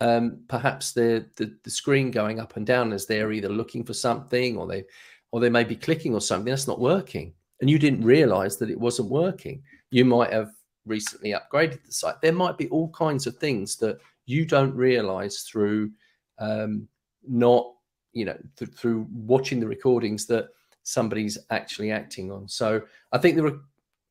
[0.00, 3.94] um, perhaps the, the, the screen going up and down as they're either looking for
[3.94, 4.84] something or they
[5.30, 6.50] or they may be clicking or something.
[6.50, 7.32] That's not working.
[7.60, 9.62] And you didn't realize that it wasn't working.
[9.90, 10.50] You might have
[10.86, 15.40] recently upgraded the site there might be all kinds of things that you don't realize
[15.40, 15.90] through
[16.38, 16.88] um,
[17.26, 17.72] not
[18.12, 20.48] you know th- through watching the recordings that
[20.82, 22.48] somebody's actually acting on.
[22.48, 23.60] So I think the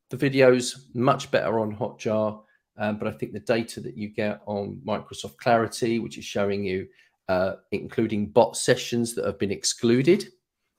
[0.10, 2.42] the videos much better on Hotjar,
[2.78, 6.66] um, but I think the data that you get on Microsoft Clarity, which is showing
[6.66, 6.88] you
[7.30, 10.26] uh, including bot sessions that have been excluded.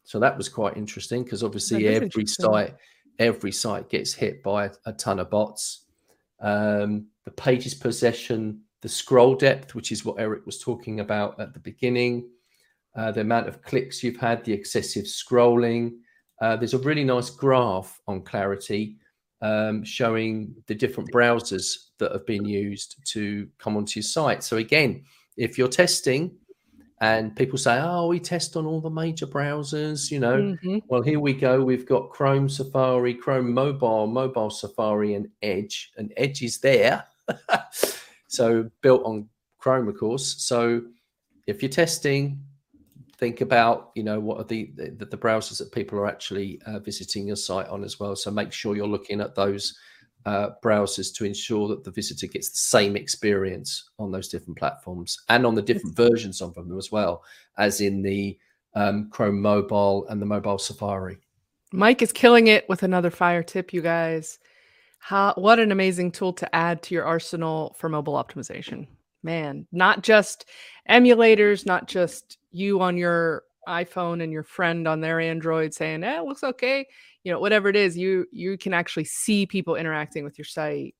[0.05, 2.75] So that was quite interesting because obviously every site
[3.23, 5.87] every site gets hit by a, a ton of bots.
[6.41, 11.41] Um, the pages per session the scroll depth, which is what Eric was talking about
[11.41, 12.29] at the beginning,
[12.97, 15.93] uh, the amount of clicks you've had, the excessive scrolling.
[16.41, 18.97] Uh, there's a really nice graph on Clarity
[19.41, 24.43] um, showing the different browsers that have been used to come onto your site.
[24.43, 25.05] So again,
[25.37, 26.37] if you're testing
[27.03, 30.79] and people say, "Oh, we test on all the major browsers," you know, mm-hmm.
[30.89, 31.63] well, here we go.
[31.63, 37.05] We've got Chrome, Safari, Chrome Mobile, Mobile Safari, and Edge, and Edge is there.
[38.33, 40.43] So built on Chrome, of course.
[40.43, 40.83] So
[41.47, 42.41] if you're testing,
[43.19, 46.79] think about you know what are the the, the browsers that people are actually uh,
[46.79, 48.17] visiting your site on as well.
[48.17, 49.79] So make sure you're looking at those
[50.27, 55.19] uh, browsers to ensure that the visitor gets the same experience on those different platforms
[55.29, 57.23] and on the different versions of them as well
[57.59, 58.39] as in the
[58.75, 61.19] um, Chrome Mobile and the Mobile Safari.
[61.73, 64.39] Mike is killing it with another fire tip, you guys.
[64.99, 68.87] How what an amazing tool to add to your arsenal for mobile optimization.
[69.25, 70.47] Man, not just
[70.89, 76.19] emulators, not just you on your iPhone and your friend on their Android saying, "Eh,
[76.19, 76.87] it looks okay."
[77.25, 80.95] You know, whatever it is, you you can actually see people interacting with your site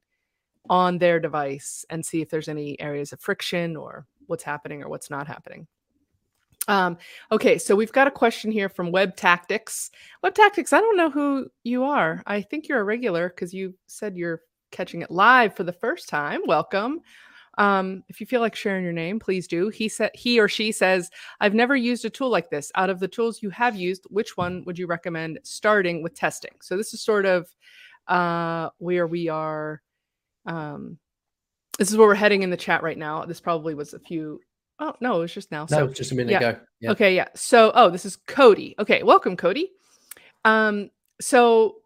[0.71, 4.89] on their device and see if there's any areas of friction or what's happening or
[4.89, 5.67] what's not happening.
[6.69, 6.97] Um,
[7.33, 9.91] okay, so we've got a question here from Web Tactics.
[10.23, 12.23] Web Tactics, I don't know who you are.
[12.27, 16.09] I think you're a regular because you said you're catching it live for the first
[16.09, 16.41] time.
[16.47, 17.01] Welcome.
[17.59, 19.69] Um, if you feel like sharing your name, please do.
[19.69, 21.11] He said he or she says,
[21.41, 22.73] I've never used a tool like this.
[22.75, 26.53] Out of the tools you have used, which one would you recommend starting with testing?
[26.61, 27.49] So this is sort of
[28.09, 29.81] uh where we are
[30.45, 30.99] um
[31.79, 33.25] this is where we're heading in the chat right now.
[33.25, 34.41] This probably was a few
[34.79, 35.67] Oh no, it was just now.
[35.71, 36.39] No, so, just a minute yeah.
[36.39, 36.61] ago.
[36.81, 36.91] Yeah.
[36.91, 37.29] Okay, yeah.
[37.35, 38.75] So, oh, this is Cody.
[38.81, 39.71] Okay, welcome, Cody.
[40.45, 41.77] Um, so,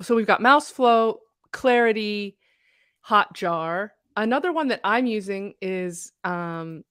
[0.00, 1.18] so we've got Mouseflow,
[1.52, 2.38] Clarity,
[3.06, 3.90] Hotjar.
[4.16, 6.84] Another one that I'm using is um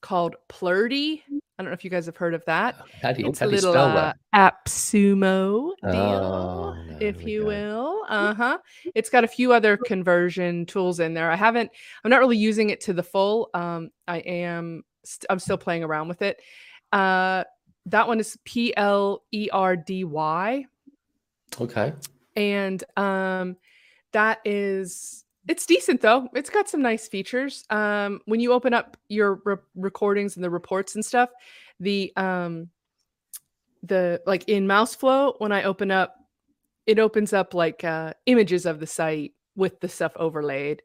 [0.00, 1.22] called Plerdy.
[1.28, 2.76] I don't know if you guys have heard of that.
[3.02, 7.46] How do you, it's how a little uh, AppSumo deal, oh, no, if you go.
[7.46, 8.04] will.
[8.08, 8.58] Uh huh.
[8.94, 11.30] It's got a few other conversion tools in there.
[11.30, 11.70] I haven't.
[12.02, 13.50] I'm not really using it to the full.
[13.52, 14.84] Um, I am.
[15.04, 16.40] St- I'm still playing around with it.
[16.92, 17.44] Uh,
[17.86, 20.64] that one is P L E R D Y.
[21.60, 21.92] Okay.
[22.36, 23.56] And um,
[24.12, 26.28] that is it's decent though.
[26.34, 27.64] It's got some nice features.
[27.70, 31.30] Um, when you open up your re- recordings and the reports and stuff,
[31.78, 32.68] the um,
[33.82, 36.16] the like in Mouseflow, when I open up,
[36.86, 40.82] it opens up like uh, images of the site with the stuff overlaid,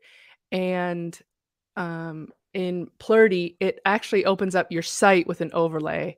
[0.51, 1.17] and
[1.75, 6.17] um, in Plerdy, it actually opens up your site with an overlay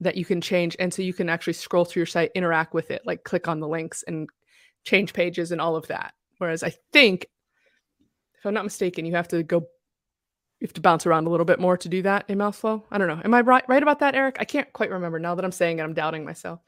[0.00, 2.90] that you can change, and so you can actually scroll through your site, interact with
[2.90, 4.30] it, like click on the links and
[4.84, 6.14] change pages and all of that.
[6.38, 7.26] Whereas I think
[8.40, 9.68] if I'm not mistaken, you have to go
[10.60, 12.82] You have to bounce around a little bit more to do that in Mouseflow.
[12.90, 13.20] I don't know.
[13.24, 14.36] Am I right right about that, Eric?
[14.40, 15.82] I can't quite remember now that I'm saying it.
[15.82, 16.60] I'm doubting myself.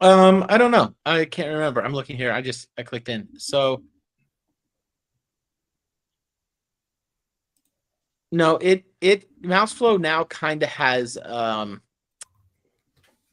[0.00, 0.94] Um, I don't know.
[1.06, 1.82] I can't remember.
[1.82, 2.32] I'm looking here.
[2.32, 3.28] I just I clicked in.
[3.38, 3.82] So
[8.32, 11.82] no, it it Mouseflow now kind of has um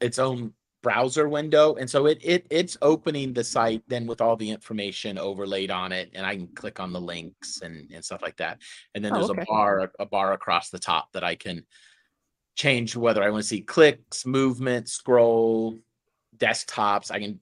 [0.01, 0.54] its own
[0.85, 5.17] browser window and so it it it's opening the site then with all the information
[5.17, 8.61] overlaid on it and i can click on the links and and stuff like that
[8.93, 9.41] and then Oh, there's okay.
[9.41, 11.65] a bar a bar across the top that i can
[12.55, 15.75] change whether i want to see clicks movement scroll
[16.37, 17.39] desktops i can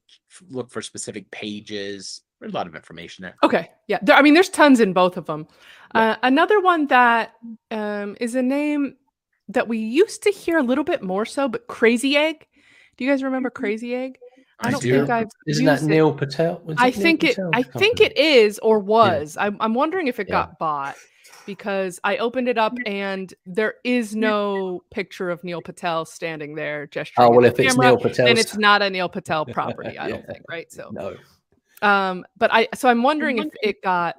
[0.50, 3.72] look for specific pages there's a lot of information there Okay.
[3.88, 4.00] Yeah.
[4.02, 5.48] There, I mean, there's tons in both of them.
[5.96, 6.02] Yeah.
[6.12, 7.34] Uh, another one that
[7.72, 8.96] um, is a name
[9.48, 12.48] that we used to hear a little bit more so, but Crazy Egg.
[12.98, 14.20] Do you guys remember Crazy Egg?
[14.60, 14.98] I I don't do.
[15.00, 15.30] think I've.
[15.48, 15.88] Isn't that used it.
[15.88, 16.62] Neil Patel?
[16.64, 17.36] Was I it Neil think it.
[17.36, 19.36] Patel's I think it is or was.
[19.39, 20.34] I'm, I'm wondering if it Yeah.
[20.34, 20.96] got bought
[21.46, 26.88] because I opened it up and there is no picture of Neil Patel standing there
[26.88, 27.26] gesturing.
[27.26, 29.46] Oh at well, the if it's camera, Neil Patel, then it's not a Neil Patel
[29.48, 29.98] property.
[29.98, 30.44] I don't think.
[30.50, 30.72] Right.
[30.72, 30.89] So.
[30.91, 31.18] no.
[31.82, 34.16] Um, but I so I'm wondering if it got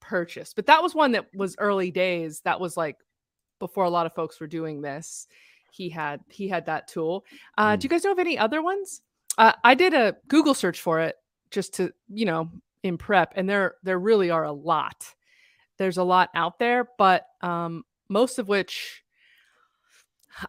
[0.00, 0.56] purchased.
[0.56, 2.40] But that was one that was early days.
[2.40, 2.96] That was like
[3.58, 5.26] before a lot of folks were doing this.
[5.78, 7.24] He had he had that tool.
[7.56, 7.78] Uh, Mm.
[7.78, 9.00] Do you guys know of any other ones?
[9.38, 11.14] Uh, I did a Google search for it
[11.52, 12.50] just to you know
[12.82, 15.14] in prep, and there there really are a lot.
[15.76, 19.04] There's a lot out there, but um, most of which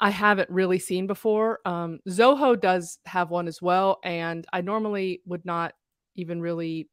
[0.02, 1.60] I haven't really seen before.
[1.66, 5.74] Um, Zoho does have one as well, and I normally would not
[6.16, 6.90] even really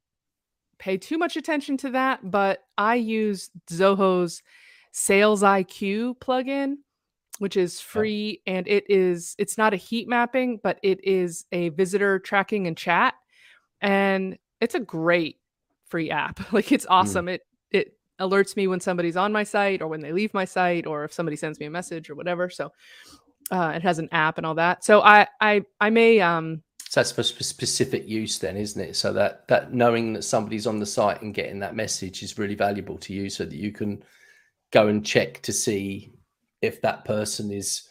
[0.78, 4.42] pay too much attention to that, but I use Zoho's
[4.92, 6.76] SalesIQ plugin,
[7.38, 11.70] which is free and it is it's not a heat mapping, but it is a
[11.70, 13.14] visitor tracking and chat.
[13.80, 15.38] And it's a great
[15.86, 16.40] free app.
[16.52, 17.28] Like it's awesome.
[17.28, 20.86] It it alerts me when somebody's on my site or when they leave my site
[20.86, 22.48] or if somebody sends me a message or whatever.
[22.48, 22.72] So
[23.50, 24.84] uh, it has an app and all that.
[24.84, 28.96] So I I I may um So that's for sp- specific use, then, isn't it?
[28.96, 32.54] So that that knowing that somebody's on the site and getting that message is really
[32.54, 34.02] valuable to you, so that you can
[34.72, 36.15] go and check to see
[36.62, 37.88] if that person is.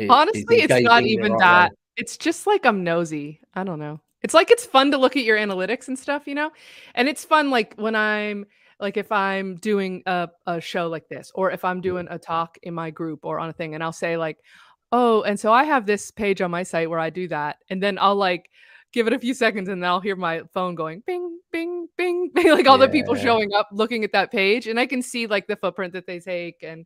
[0.00, 1.70] i- is Honestly, it's not even right that.
[1.70, 1.76] way.
[1.96, 3.40] It's just like I'm nosy.
[3.54, 4.00] I don't know.
[4.22, 6.50] It's like it's fun to look at your analytics and stuff, you know?
[6.94, 8.46] And it's fun like when I'm
[8.80, 12.58] like if I'm doing a, a show like this, or if I'm doing a talk
[12.62, 14.38] in my group or on a thing, and I'll say like,
[14.92, 17.56] oh, and so I have this page on my site where I do that.
[17.70, 18.50] And then I'll like
[18.92, 22.30] give it a few seconds and then I'll hear my phone going bing, bing, bing,
[22.34, 24.66] bing, like all the people showing up looking at that page.
[24.66, 26.84] And I can see like the footprint that they take and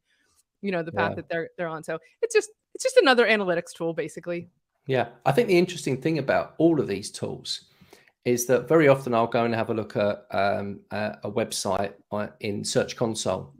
[0.63, 1.17] you know the path Yeah.
[1.17, 1.83] that they're they're on.
[1.83, 4.49] So it's just it's just another analytics tool basically.
[4.87, 7.67] Yeah, I think the interesting thing about all of these tools
[8.25, 11.93] is that very often I'll go and have a look at um, a, a website
[12.41, 13.55] in Search Console,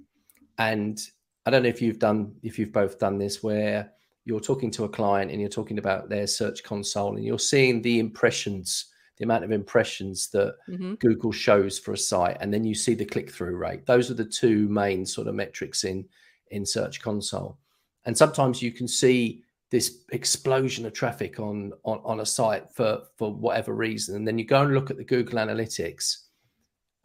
[0.59, 1.01] and
[1.47, 3.93] I don't know if you've done if you've both done this where
[4.25, 7.81] you're talking to a client and you're talking about their Search Console and you're seeing
[7.81, 8.87] the impressions,
[9.17, 12.95] the amount of impressions that hmm Google shows for a site, and then you see
[12.95, 13.87] the click through rate.
[13.87, 16.07] Those are the two main sort of metrics in
[16.51, 17.59] in Search Console.
[18.05, 23.03] And sometimes you can see this explosion of traffic on on, on a site for
[23.17, 26.17] for whatever reason, and then you go and look at the Google Analytics,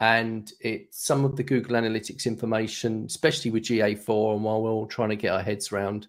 [0.00, 4.86] and it some of the Google Analytics information, especially with GA4, and while we're all
[4.86, 6.08] trying to get our heads around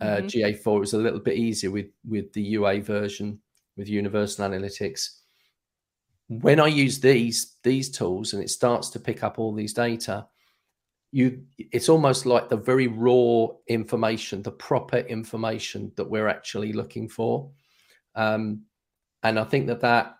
[0.00, 0.28] uh, Mhm.
[0.28, 3.40] GA4, is a little bit easier with with the UA version
[3.76, 5.20] with Universal Analytics
[6.28, 10.26] when I use these these tools and it starts to pick up all these data,
[11.14, 17.08] you it's almost like the very raw information, the proper information that we're actually looking
[17.08, 17.48] for.
[18.16, 18.62] Um,
[19.22, 20.16] and I think that that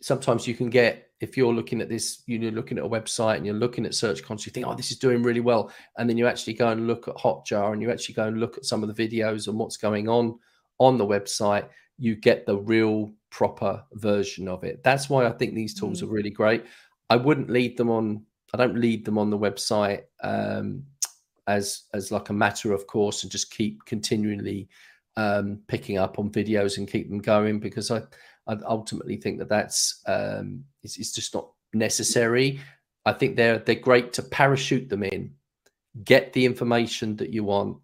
[0.00, 3.46] sometimes you can get if you're looking at this, you're looking at a website and
[3.46, 6.18] you're looking at Search Console, you think, oh, this is doing really well, and then
[6.18, 8.82] you actually go and look at Hotjar and you actually go and look at some
[8.82, 10.36] of the videos and what's going on
[10.78, 11.68] on the website.
[11.98, 14.82] You get the real proper version of it.
[14.82, 16.64] That's why I think these tools are really great.
[17.08, 18.24] I wouldn't lead them on.
[18.52, 20.84] I don't lead them on the website um,
[21.46, 24.68] as as like a matter of course, and just keep continually
[25.16, 28.02] um, picking up on videos and keep them going because I
[28.46, 32.60] I ultimately think that that's um, it's, it's just not necessary.
[33.06, 35.32] I think they're they're great to parachute them in,
[36.04, 37.78] get the information that you want,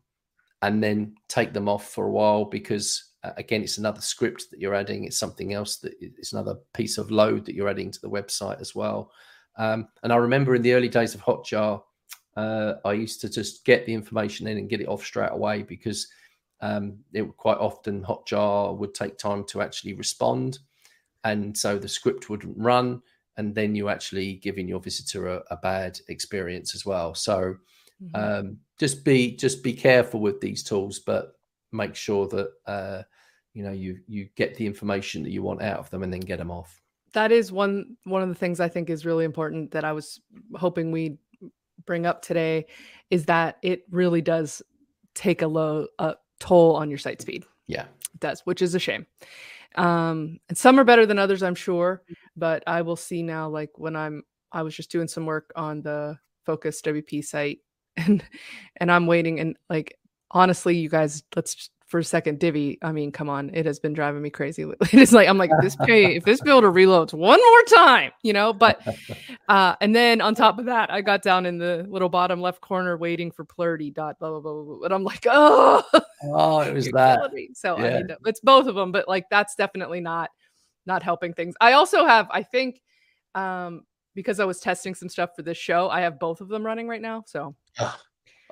[0.63, 4.61] and then take them off for a while because uh, again it's another script that
[4.61, 8.01] you're adding it's something else that it's another piece of load that you're adding to
[8.01, 9.11] the website as well
[9.59, 11.83] um, and i remember in the early days of hotjar
[12.37, 15.63] uh, i used to just get the information in and get it off straight away
[15.63, 16.09] because
[16.61, 20.59] um, it would quite often hotjar would take time to actually respond
[21.25, 23.01] and so the script wouldn't run
[23.37, 27.55] and then you actually giving your visitor a, a bad experience as well so
[28.03, 28.39] Mhm.
[28.41, 31.33] Um, just be just be careful with these tools, but
[31.73, 33.03] make sure that uh,
[33.55, 36.21] you know you you get the information that you want out of them and then
[36.21, 36.81] get them off.
[37.13, 40.21] That is one one of the things I think is really important that I was
[40.55, 41.19] hoping we
[41.87, 42.67] bring up today
[43.11, 44.63] is that it really does
[45.15, 47.45] take a low a toll on your site speed.
[47.67, 47.87] Yeah.
[48.15, 49.07] It does, which is a shame.
[49.77, 52.03] Um, and some are better than others, I'm sure.
[52.37, 55.83] But I will see now, like when I'm, I was just doing some work on
[55.83, 57.59] the FocusWP site,
[57.97, 58.25] and
[58.77, 59.99] and I'm waiting, and like
[60.31, 62.79] honestly, you guys, let's just, for a second, Divi.
[62.83, 64.65] I mean, come on, it has been driving me crazy.
[64.93, 68.53] It's like I'm like this pay if this builder reloads one more time, you know.
[68.53, 68.81] But
[69.49, 72.61] uh, and then on top of that, I got down in the little bottom left
[72.61, 74.85] corner waiting for Plerdy dot blah blah blah, blah, blah.
[74.85, 75.83] and I'm like, oh,
[76.23, 77.21] Oh, it was that.
[77.55, 77.97] So I Yeah.
[77.99, 80.31] need to, it's both of them, but like that's definitely not
[80.87, 81.55] not helping things.
[81.61, 82.81] I also have, I think,
[83.35, 83.83] um,
[84.15, 86.89] because I was testing some stuff for this show, I have both of them running
[86.89, 87.25] right now.
[87.27, 87.55] So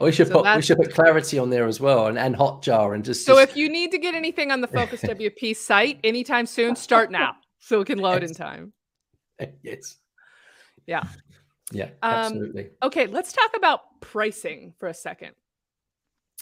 [0.00, 2.94] we should So put we should put clarity on there as well, and, and Hotjar,
[2.94, 6.00] and just so just- if you need to get anything on the Focus WP site
[6.04, 8.72] anytime soon, start now so it can load in time.
[9.62, 9.96] yes,
[10.86, 11.02] Yeah.
[11.72, 12.68] yeah, Um, absolutely.
[12.82, 15.32] Okay, let's talk about pricing for a second.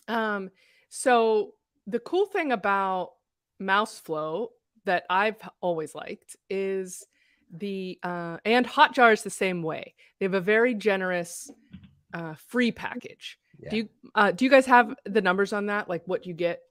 [0.08, 0.50] Um,
[0.90, 1.52] so
[1.86, 3.12] the cool thing about
[3.60, 4.48] Mouseflow
[4.84, 7.04] that I've always liked is
[7.50, 9.94] the uh, and Hotjar is the same way.
[10.18, 11.50] They have a very generous
[12.14, 13.38] uh, free package.
[13.58, 13.70] Yeah.
[13.70, 15.88] Do you uh, do you guys have the numbers on that?
[15.88, 16.62] Like what you get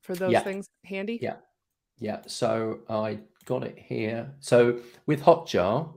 [0.00, 0.40] for those Yeah.
[0.40, 1.18] things handy?
[1.20, 1.36] Yeah.
[1.98, 4.32] Yeah, so I got it here.
[4.40, 5.96] So with Hotjar,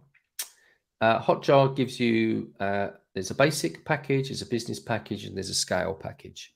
[1.01, 5.49] uh, Hotjar gives you uh, there's a basic package, there's a business package, and there's
[5.49, 6.53] a scale package.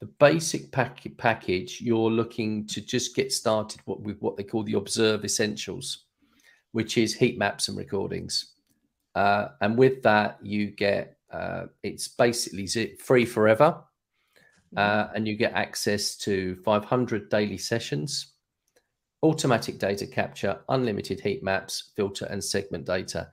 [0.00, 4.64] The basic pack- package, you're looking to just get started what, with what they call
[4.64, 6.06] the Observe Essentials,
[6.72, 8.54] which is heat maps and recordings.
[9.14, 12.66] Uh, and with that, you get uh, it's basically
[12.96, 13.82] free forever
[14.76, 18.34] uh, and you get access to 500 daily sessions,
[19.22, 23.28] automatic data capture, unlimited heat maps, filter, and segment data.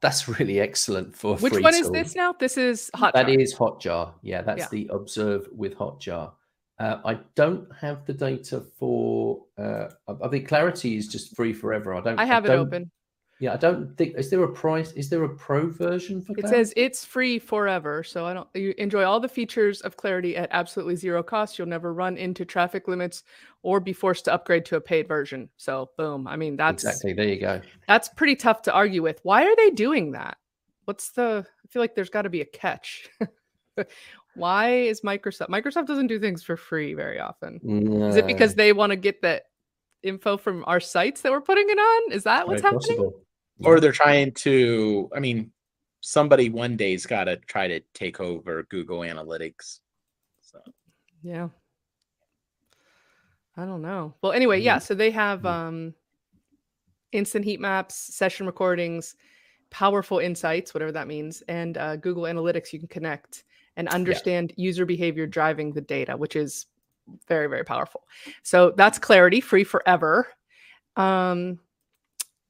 [0.00, 2.32] That's really excellent for Which one is this now?
[2.32, 3.12] This is Hotjar.
[3.12, 4.14] That is Hotjar.
[4.22, 4.68] Yeah, that's Yeah.
[4.70, 6.32] the Observe with Hotjar.
[6.78, 9.44] Uh, I don't have the data for.
[9.58, 11.94] Uh, I I think Clarity is just free forever.
[11.94, 12.18] I don't.
[12.20, 12.90] I have it don't- open.
[13.40, 14.16] Yeah, I don't think.
[14.16, 14.90] Is there a price?
[14.92, 16.32] Is there a pro version for?
[16.32, 16.56] It Clarity?
[16.56, 18.02] says it's free forever.
[18.02, 21.56] So I don't you enjoy all the features of Clarity at absolutely zero cost.
[21.56, 23.22] You'll never run into traffic limits
[23.62, 25.48] or be forced to upgrade to a paid version.
[25.56, 26.26] So boom.
[26.26, 27.12] I mean that's exactly.
[27.12, 27.60] There you go.
[27.86, 29.20] that's pretty tough to argue with.
[29.22, 30.36] Why are they doing that?
[30.86, 33.08] What's the I feel like there's got to be a catch.
[34.34, 37.60] Why is Microsoft Microsoft doesn't do things for free very often?
[38.08, 39.44] Is it because they want to get that
[40.02, 42.12] info from our sites that we're putting it on?
[42.12, 42.96] Is that what's very happening?
[42.96, 43.24] possible.
[43.64, 45.50] Or they're trying to i mean
[46.00, 49.80] somebody one day's got to try to take over google analytics
[50.40, 50.58] so
[51.22, 51.48] Yeah.
[53.56, 54.14] I don't know.
[54.22, 54.78] Well, anyway, yeah.
[54.78, 55.46] So they have Mhm.
[55.46, 55.94] um
[57.12, 59.16] instant heat maps, session recordings,
[59.70, 63.44] powerful insights, whatever that means, and uh, Google Analytics you can connect
[63.76, 66.66] and understand user behavior driving the data, which is
[67.26, 68.02] very, very powerful.
[68.42, 70.28] So that's Clarity, free forever.
[70.96, 71.58] Um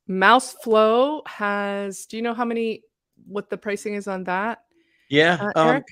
[0.08, 2.82] Mouseflow has do you know how many
[3.26, 4.64] what the pricing is on that?
[5.10, 5.84] yeah Uh, um, Eric?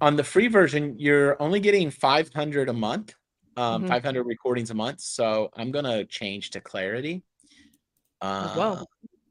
[0.00, 3.14] on the free version you're only getting 500 a month
[3.56, 3.88] um Mhm.
[3.88, 7.22] 500 recordings a month so i'm gonna change to clarity
[8.22, 8.88] uh well.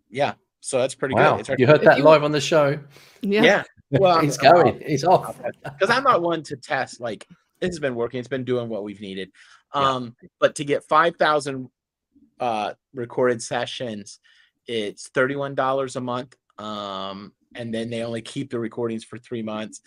[0.09, 2.77] yeah so that's pretty Wow, good it's you heard that you- live on the show.
[3.21, 3.43] Yeah.
[3.43, 4.77] yeah well it's going.
[4.85, 5.39] It's off.
[5.63, 7.25] because I'm not one to test like
[7.61, 9.31] it's been working, it's been doing what we've needed.
[9.73, 9.81] Yeah.
[9.89, 11.69] Um, but to get five thousand
[12.39, 14.19] uh recorded sessions,
[14.67, 16.35] it's thirty-one dollars a month.
[16.57, 19.81] Um, and then they only keep the recordings for three months.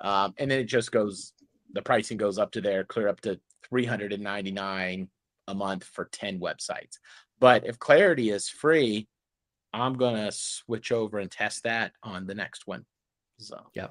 [0.00, 1.32] Um, and then it just goes
[1.72, 3.38] the pricing goes up to there, clear up to
[3.68, 5.08] 399
[5.48, 6.98] a month for 10 websites.
[7.38, 9.08] But if Clarity is free,
[9.72, 12.84] I'm gonna switch over and test that on the next one.
[13.38, 13.88] So Yeah.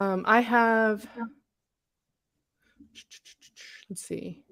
[0.00, 1.06] Um, I have.
[3.88, 4.42] Let's see.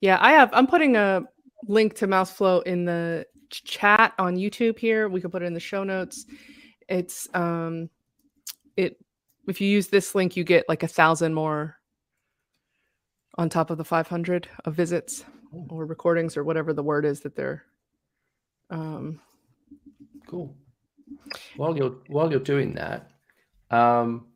[0.00, 0.50] Yeah, I have.
[0.52, 1.24] I'm putting a
[1.66, 5.08] link to Mouseflow in the chat on YouTube here.
[5.08, 6.26] We can put it in the show notes.
[6.88, 7.90] It's um,
[8.76, 8.96] it.
[9.48, 11.76] If you use this link, you get like a thousand more
[13.38, 15.24] on top of the 500 of visits
[15.70, 17.64] or recordings or whatever the word is that they're.
[18.70, 19.20] Um,
[20.26, 20.54] Cool.
[21.56, 23.10] While you're while you're doing that,
[23.70, 24.26] um,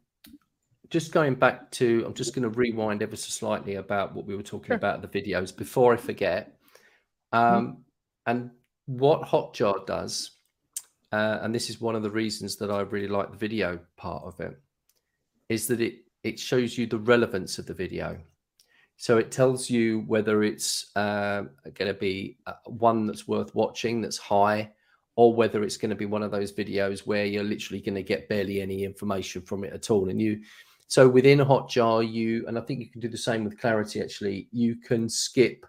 [0.90, 4.34] just going back to, I'm just going to rewind ever so slightly about what we
[4.34, 4.76] were talking Sure.
[4.76, 6.56] about the videos before I forget.
[7.34, 7.84] Um,
[8.26, 8.50] And
[8.86, 10.38] what Hotjar does,
[11.12, 14.24] uh, and this is one of the reasons that I really like the video part
[14.24, 14.58] of it,
[15.48, 18.18] is that it it shows you the relevance of the video.
[18.96, 21.42] So it tells you whether it's uh,
[21.74, 24.72] going to be uh, one that's worth watching, that's high,
[25.16, 28.02] or whether it's going to be one of those videos where you're literally going to
[28.02, 30.08] get barely any information from it at all.
[30.08, 30.40] And you,
[30.86, 34.48] so within Hotjar, you, and I think you can do the same with Clarity actually,
[34.50, 35.66] you can skip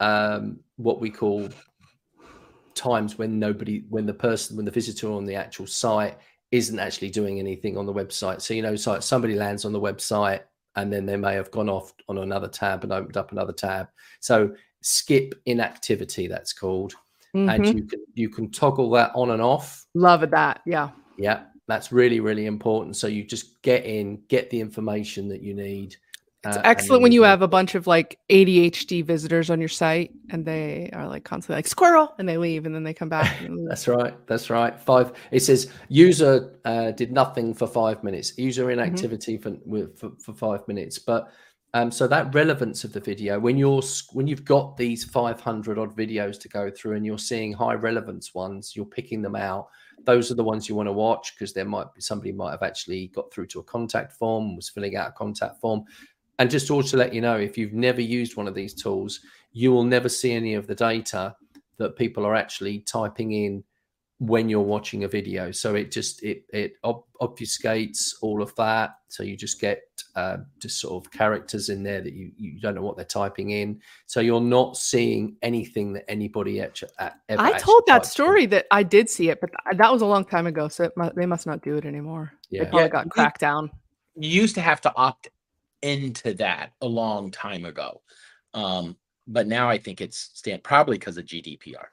[0.00, 1.48] um, what we call
[2.74, 6.16] times when nobody, when the person, when the visitor on the actual site
[6.50, 8.40] isn't actually doing anything on the website.
[8.40, 10.40] So, you know, so somebody lands on the website
[10.76, 13.88] and then they may have gone off on another tab and opened up another tab.
[14.20, 16.94] So, skip inactivity, that's called.
[17.34, 17.54] Mhm.
[17.54, 19.86] And you can you can toggle that on and off.
[19.94, 20.62] Love that.
[20.66, 20.90] Yeah.
[21.18, 22.96] Yeah, that's really really important.
[22.96, 25.96] So you just get in, get the information that you need.
[26.44, 30.12] It's uh, excellent when you have a bunch of like ADHD visitors on your site
[30.30, 33.36] and they are like constantly like squirrel and they leave and then they come back.
[33.68, 34.14] That's right.
[34.26, 34.80] That's right.
[34.80, 35.12] Five.
[35.32, 38.38] It says user uh, did nothing for five minutes.
[38.38, 40.98] User inactivity for, with, for for five minutes.
[40.98, 41.30] But
[41.74, 43.82] um, so that relevance of the video when you're
[44.12, 48.34] when you've got these 500 odd videos to go through and you're seeing high relevance
[48.34, 49.68] ones, you're picking them out.
[50.04, 52.62] Those are the ones you want to watch because there might be somebody might have
[52.62, 55.84] actually got through to a contact form, was filling out a contact form.
[56.40, 59.20] And just to also let you know, if you've never used one of these tools,
[59.52, 61.36] you will never see any of the data
[61.76, 63.62] that people are actually typing in
[64.18, 65.50] when you're watching a video.
[65.50, 68.96] So it just it it ob- obfuscates all of that.
[69.08, 69.82] So you just get
[70.16, 73.50] uh, just sort of characters in there that you you don't know what they're typing
[73.50, 73.80] in.
[74.06, 77.42] So you're not seeing anything that anybody actu- a- ever.
[77.42, 78.12] I told that types in.
[78.12, 80.68] story that I did see it, but that was a long time ago.
[80.68, 82.32] So it they must not do it anymore.
[82.50, 82.64] Yeah.
[82.64, 83.70] They probably Yeah, got cracked down.
[84.16, 85.28] you used to have to opt
[85.82, 88.02] into that a long time ago.
[88.54, 91.86] Um, but now I think it's stand probably because of GDPR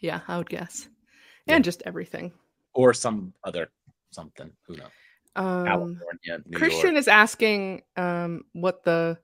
[0.00, 0.88] Yeah, I would guess.
[1.46, 1.56] Yeah.
[1.56, 2.32] And just everything.
[2.74, 3.68] or some other
[4.10, 4.50] something.
[4.66, 4.88] Who knows?
[5.34, 5.98] Um,
[6.54, 6.98] Christian York.
[6.98, 9.18] is asking um, what the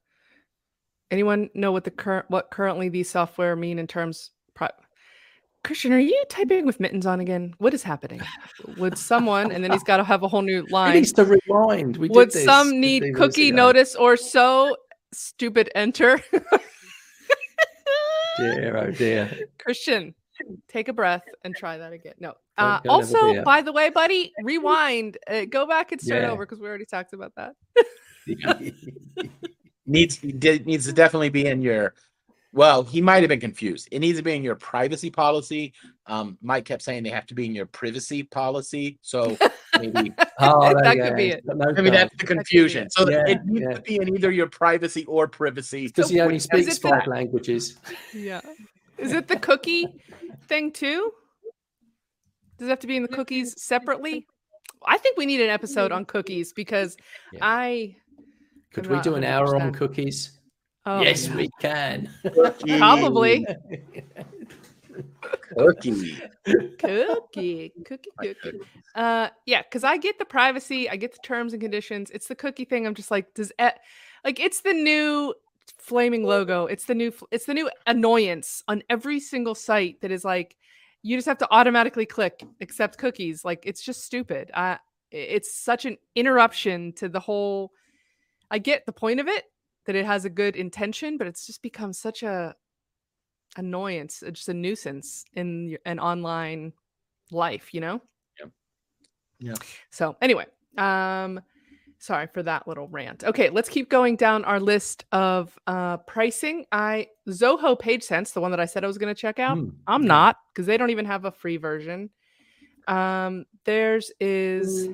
[1.11, 4.31] anyone know what the current what currently these software mean in terms.
[4.55, 4.71] Pri-
[5.65, 7.55] Christian, are you typing with mittens on again?
[7.59, 8.21] What is happening?
[8.77, 10.95] Would someone and then he's got to have a whole new It line?
[10.95, 11.97] needs to rewind.
[11.97, 14.77] We Would some 15 need cookie notice or so?
[15.13, 16.21] Stupid enter.
[18.39, 19.31] Dear, oh dear.
[19.59, 20.15] Christian,
[20.69, 22.15] take a breath and try that again.
[22.21, 22.35] No.
[22.57, 25.19] Uh, go have a also, by the way, buddy, rewind.
[25.29, 26.31] Uh, go back and start Yeah.
[26.31, 27.55] over because we already talked about that.
[29.87, 31.95] needs needs to definitely be in your
[32.53, 35.73] well he might have been confused it needs to be in your privacy policy
[36.07, 39.37] um mike kept saying they have to be in your privacy policy so
[39.79, 41.47] maybe oh, there That you could be it.
[41.47, 41.95] got no maybe time.
[42.09, 43.75] that's the confusion so Yeah, it needs yeah.
[43.75, 47.07] to be in either your privacy or privacy because he only speaks it the- five
[47.07, 47.77] languages.
[48.15, 48.41] Yeah.
[48.97, 49.87] Is it the cookie
[50.49, 51.13] thing too?
[52.59, 54.27] Does it have to be in the cookies separately?
[54.85, 56.97] I think we need an episode on cookies because
[57.33, 57.41] Yeah.
[57.43, 57.97] I
[58.73, 60.38] Could we do an hour on cookies?
[60.89, 61.37] Oh, yes, yeah.
[61.37, 62.09] we can.
[62.79, 63.47] probably
[65.57, 66.19] cookie
[66.79, 68.59] cookie, cookie, cookie.
[68.95, 72.11] Uh, yeah, because I get the privacy, I get the terms and conditions.
[72.11, 72.87] It's the cookie thing.
[72.87, 73.69] I'm just like, does e-
[74.25, 75.35] like it's the new
[75.79, 76.67] flaming logo.
[76.67, 80.57] It's the new, it's the new annoyance on every single site that is like,
[81.03, 83.45] you just have to automatically click accept cookies.
[83.45, 84.51] Like it's just stupid.
[84.55, 84.81] Uh, i-
[85.13, 87.73] it's such an interruption to the whole.
[88.51, 89.45] I get the point of it
[89.89, 92.55] that it has a good intention, but it's just become such a
[93.57, 96.75] annoyance, uh, just a nuisance in an online
[97.31, 98.03] life, you know?
[98.39, 98.51] Yep.
[99.41, 99.55] Yeah.
[99.89, 100.45] So anyway,
[100.77, 101.41] um
[101.97, 103.25] sorry for that little rant.
[103.25, 106.67] Okay, let's keep going down our list of uh pricing.
[106.71, 109.57] I Zoho PageSense, the one that I said I was going to check out.
[109.57, 110.09] Hmm, I'm yeah.
[110.09, 112.11] not because they don't even have a free version.
[112.89, 114.91] Um theirs is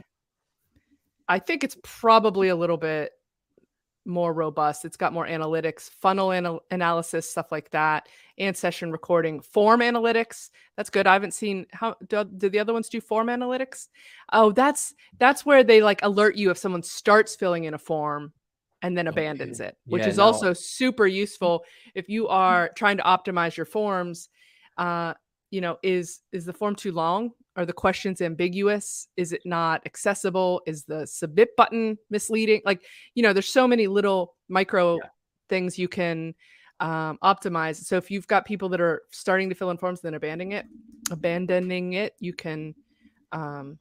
[1.29, 3.11] I think it's probably a little bit
[4.05, 4.85] more robust.
[4.85, 10.51] It's got more analytics, funnel anal- analysis, stuff like that, and session recording, form analytics.
[10.77, 11.07] That's good.
[11.07, 13.89] I haven't seen how do, do the other ones do form analytics?
[14.33, 18.33] Oh, that's that's where they like alert you if someone starts filling in a form
[18.83, 19.69] and then abandons Okay.
[19.69, 20.25] it, which Yeah, is no.
[20.25, 24.29] also super useful if you are trying to optimize your forms.
[24.77, 25.15] Uh,
[25.55, 27.31] you know, is is the form too long?
[27.55, 29.07] Are the questions ambiguous?
[29.17, 30.61] Is it not accessible?
[30.67, 32.61] Is the submit button misleading?
[32.65, 32.83] Like,
[33.15, 35.09] you know, there's so many little micro Yeah.
[35.49, 36.35] things you can
[36.81, 37.77] um, optimize.
[37.77, 40.53] So if you've got people that are starting to fill in forms, and then abandoning
[40.53, 40.67] it,
[41.13, 42.75] abandoning it, you can
[43.31, 43.79] um,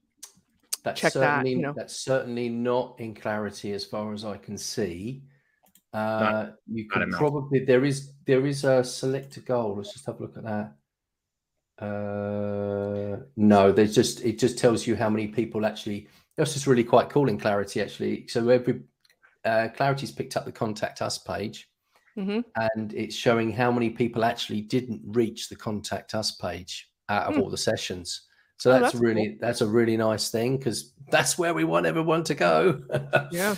[0.84, 1.74] That's check that, certainly you know.
[1.76, 5.24] that's certainly not in clarity as far as I can see.
[5.92, 9.76] Uh, you not can probably there is there is a select a goal.
[9.78, 10.76] Let's just have a look at that.
[11.80, 16.08] Uh, no, there's just it just tells you how many people actually.
[16.36, 18.28] This is really quite cool in clarity actually.
[18.28, 18.82] So every
[19.46, 21.70] uh, Clarity's picked up the contact us page,
[22.16, 27.28] hmm and it's showing how many people actually didn't reach the contact us page out
[27.28, 27.42] of Hmm.
[27.42, 28.28] all the sessions.
[28.58, 31.86] So Oh, that's, that's really that's a really nice thing because that's where we want
[31.86, 32.82] everyone to go.
[33.32, 33.56] Yeah.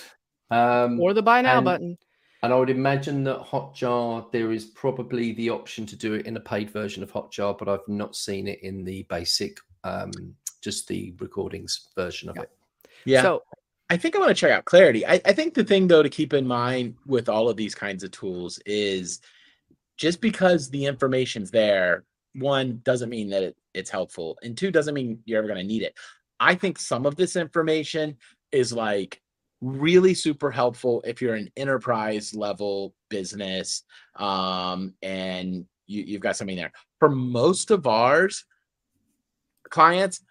[0.52, 1.98] um, Or the buy now and- button.
[2.46, 6.38] And I would imagine that Hotjar there is probably the option to do it in
[6.38, 10.12] a paid version of Hotjar, but I've not seen it in the basic, um,
[10.62, 12.44] just the recordings version of Yeah.
[12.44, 12.52] it.
[13.06, 13.22] Yeah.
[13.22, 13.44] So
[13.90, 15.06] I think I want to check out Clarity.
[15.06, 18.04] I, I think the thing though to keep in mind with all of these kinds
[18.04, 19.22] of tools is
[19.98, 24.94] just because the information's there, one doesn't mean that it, it's helpful, and two doesn't
[24.94, 25.96] mean you're ever going to need it.
[26.40, 28.18] I think some of this information
[28.52, 29.22] is like
[29.66, 33.84] really super helpful if you're an enterprise level business
[34.16, 36.72] um, and you, you've got something there.
[37.00, 38.46] For most of ours
[39.70, 40.24] clients,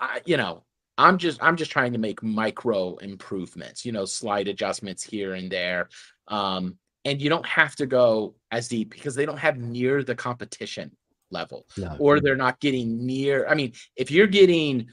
[0.00, 0.64] I, you know,
[0.96, 5.50] I'm just I'm just trying to make micro improvements, you know, slight adjustments here and
[5.50, 5.88] there.
[6.28, 10.14] Um, and you don't have to go as deep because they don't have near the
[10.14, 10.90] competition
[11.30, 11.96] level No.
[11.98, 13.46] or they're not getting near.
[13.46, 14.88] I mean, if you're getting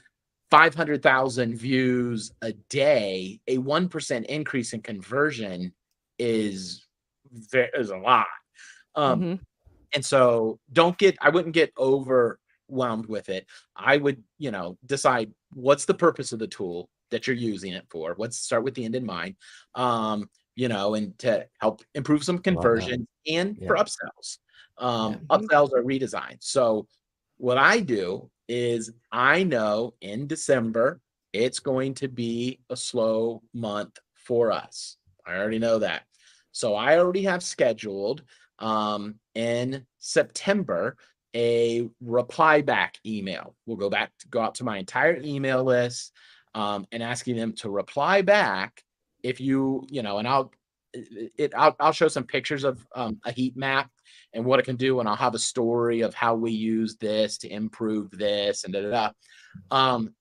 [0.50, 5.72] 500,000 views a day, a 1% increase in conversion
[6.18, 6.86] is
[7.52, 8.26] is a lot.
[8.94, 9.40] Um, mhm.
[9.94, 13.46] and so don't get i wouldn't get overwhelmed with it
[13.76, 17.86] i would you know decide what's the purpose of the tool that you're using it
[17.90, 19.34] for let's start with the end in mind
[19.76, 24.38] um you know and to help improve some conversion and for upsells
[24.78, 25.38] um Yeah.
[25.38, 26.86] upsells are redesigned so
[27.38, 31.00] what i do is i know in december
[31.32, 34.96] it's going to be a slow month for us
[35.26, 36.02] i already know that
[36.52, 38.22] so i already have scheduled
[38.58, 40.96] um, in September
[41.34, 43.54] a reply back email.
[43.66, 46.12] We'll go back to go out to my entire email list
[46.54, 48.82] um, and asking them to reply back
[49.22, 50.50] if you you know, and I'll
[50.94, 53.90] it, I'll, I'll show some pictures of um, a heat map
[54.32, 57.38] and what it can do, and I'll have a story of how we use this
[57.38, 59.10] to improve this and da da da.
[59.70, 60.14] Um,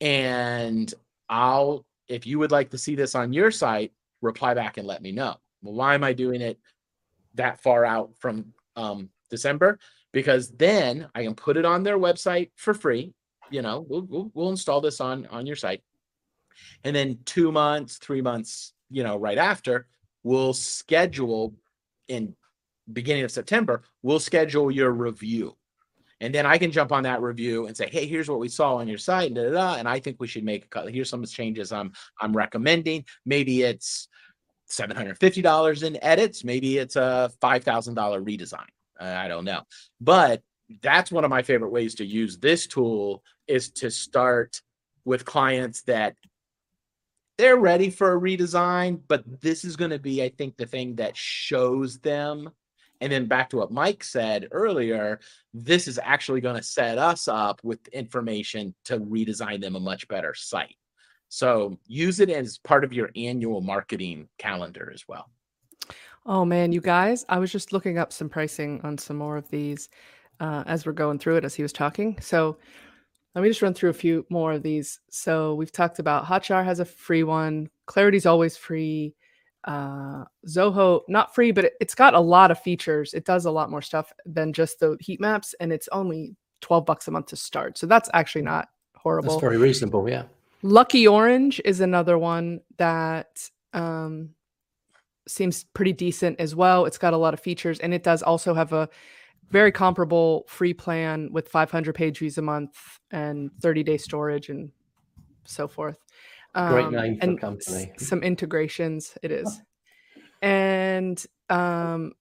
[0.00, 0.92] and
[1.28, 5.02] I'll if you would like to see this on your site, reply back and let
[5.02, 5.36] me know.
[5.62, 6.58] Well, why am I doing it
[7.34, 9.78] that far out from um, December?
[10.12, 13.14] Because then I can put it on their website for free.
[13.50, 15.82] You know, we'll, we'll, we'll install this on on your site,
[16.82, 19.86] and then two months, three months, you know, right after,
[20.22, 21.54] we'll schedule
[22.08, 22.34] in
[22.92, 23.82] beginning of September.
[24.02, 25.56] We'll schedule your review.
[26.20, 28.76] And then I can jump on that review and say, "Hey, here's what we saw
[28.76, 30.92] on your site, and, da, da, da, and I think we should make a cut.
[30.92, 33.04] Here's some changes I'm I'm recommending.
[33.26, 34.08] Maybe it's
[34.66, 36.44] seven hundred fifty dollars in edits.
[36.44, 38.68] Maybe it's a five thousand dollar redesign.
[38.98, 39.62] I don't know,
[40.00, 40.42] but
[40.82, 44.62] that's one of my favorite ways to use this tool is to start
[45.04, 46.16] with clients that
[47.36, 50.96] they're ready for a redesign, but this is going to be, I think, the thing
[50.96, 52.50] that shows them.
[53.00, 55.20] And then back to what Mike said earlier,
[55.52, 60.08] this is actually going to set us up with information to redesign them a much
[60.08, 60.76] better site.
[61.28, 65.30] So use it as part of your annual marketing calendar as well.
[66.26, 69.50] Oh man, you guys, I was just looking up some pricing on some more of
[69.50, 69.90] these
[70.40, 72.18] uh, as we're going through it as he was talking.
[72.20, 72.56] So
[73.34, 75.00] let me just run through a few more of these.
[75.10, 77.68] So we've talked about Hotjar has a free one.
[77.86, 79.14] Clarity's always free.
[79.64, 83.14] Uh, Zoho not free, but it, it's got a lot of features.
[83.14, 86.84] It does a lot more stuff than just the heat maps, and it's only twelve
[86.84, 87.78] bucks a month to start.
[87.78, 89.30] So that's actually not horrible.
[89.30, 90.08] That's very reasonable.
[90.08, 90.24] Yeah.
[90.62, 94.30] Lucky Orange is another one that um,
[95.26, 96.86] seems pretty decent as well.
[96.86, 98.88] It's got a lot of features, and it does also have a
[99.50, 102.76] very comparable free plan with 500 page views a month
[103.10, 104.70] and 30 day storage and
[105.44, 105.98] so forth.
[106.54, 107.92] Great Um, name for a and company.
[107.98, 109.16] s- some integrations.
[109.22, 109.60] It is,
[110.42, 112.12] and um,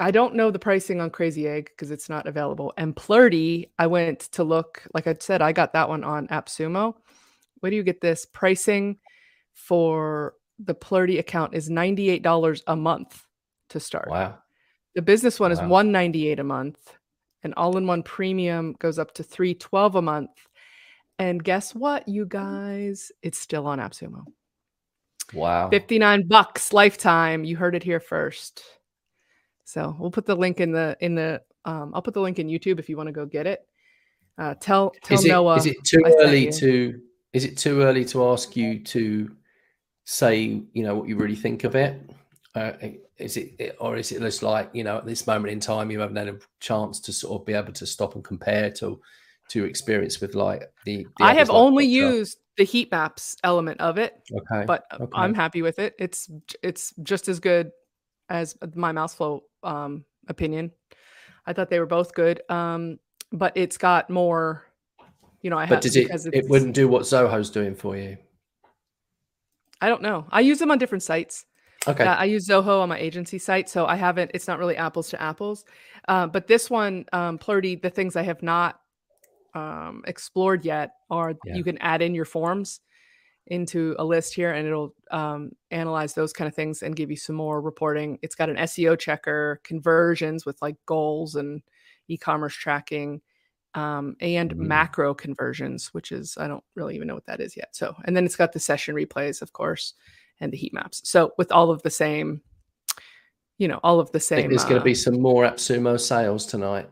[0.00, 2.72] I don't know the pricing on Crazy Egg because it's not available.
[2.76, 4.82] And Plerdy, I went to look.
[4.94, 6.94] Like I said, I got that one on AppSumo.
[7.60, 8.98] Where do you get this pricing
[9.54, 13.22] for the Plerdy account is $98 a month
[13.70, 14.08] to start.
[14.10, 14.38] Wow.
[14.94, 15.68] The business one is Wow.
[15.68, 16.94] 198 a month
[17.42, 20.30] and all-in-one premium goes up to 312 a month.
[21.20, 23.12] And guess what, you guys?
[23.22, 24.24] It's still on AppSumo.
[25.34, 25.68] Wow.
[25.68, 27.44] 59 bucks lifetime.
[27.44, 28.62] You heard it here first.
[29.66, 32.48] So we'll put the link in the in the um I'll put the link in
[32.48, 33.60] YouTube if you want to go get it.
[34.38, 35.56] Uh tell tell Is it, Noah.
[35.56, 36.52] is it too I early you.
[36.52, 37.00] to
[37.34, 39.30] is it too early to ask you to
[40.04, 42.00] say you know what you really think of it?
[42.54, 42.72] Uh,
[43.18, 46.00] is it or is it just like you know at this moment in time you
[46.00, 48.98] haven't had a chance to sort of be able to stop and compare to
[49.50, 53.98] to experience with like the, the I have only used the heat maps element of
[53.98, 54.64] it, Okay.
[54.66, 55.10] but okay.
[55.14, 55.94] I'm happy with it.
[55.98, 56.30] It's
[56.62, 57.70] it's just as good
[58.28, 60.70] as my Mouseflow um, opinion.
[61.46, 62.98] I thought they were both good, um,
[63.32, 64.64] but it's got more.
[65.42, 66.04] You know, I but does it?
[66.06, 68.18] because It it's- wouldn't do what Zoho's doing for you.
[69.80, 70.26] I don't know.
[70.30, 71.46] I use them on different sites.
[71.88, 72.04] Okay.
[72.04, 74.32] Uh, I use Zoho on my agency site, so I haven't.
[74.34, 75.64] It's not really apples to apples.
[76.08, 78.78] Uh, but this one, um, Plerdy, the things I have not
[79.54, 81.56] um, explored yet are Yeah.
[81.56, 82.80] you can add in your forms
[83.46, 87.16] into a list here, and it'll um, analyze those kind of things and give you
[87.16, 88.18] some more reporting.
[88.22, 91.62] It's got an SEO checker, conversions with like goals and
[92.08, 93.20] e-commerce tracking.
[93.74, 94.56] Um, and Mm.
[94.56, 97.68] macro conversions, which is I don't really even know what that is yet.
[97.76, 99.94] So, and then it's got the session replays, of course,
[100.40, 101.08] and the heat maps.
[101.08, 102.42] So with all of the same,
[103.58, 104.48] you know, all of the same.
[104.48, 106.88] there's going uh, to be some more AppSumo sales tonight.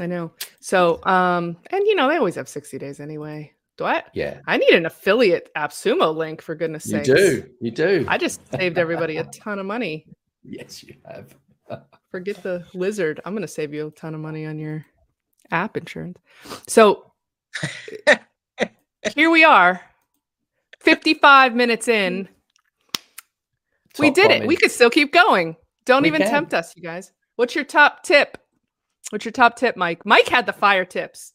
[0.00, 0.32] I know.
[0.60, 3.52] So, um, and you know, they always have 60 days anyway.
[3.76, 4.02] Do I?
[4.12, 7.06] Yeah, I need an affiliate AppSumo link for goodness sake.
[7.08, 7.50] you do.
[7.60, 8.04] You do.
[8.08, 10.06] I just saved everybody a ton of money.
[10.44, 11.34] yes, you have.
[12.10, 13.20] Forget the lizard.
[13.24, 14.84] I'm going to save you a ton of money on your
[15.50, 16.18] app insurance.
[16.68, 17.12] So
[19.14, 19.80] here we are,
[20.80, 22.28] 55 minutes in.
[23.98, 24.46] we Top did it.
[24.46, 25.56] We could still keep going.
[25.84, 26.30] Don't We even can.
[26.30, 27.12] tempt us, you guys.
[27.36, 28.38] What's your top tip?
[29.14, 30.04] What's your top tip, Mike?
[30.04, 31.34] Mike had the fire tips.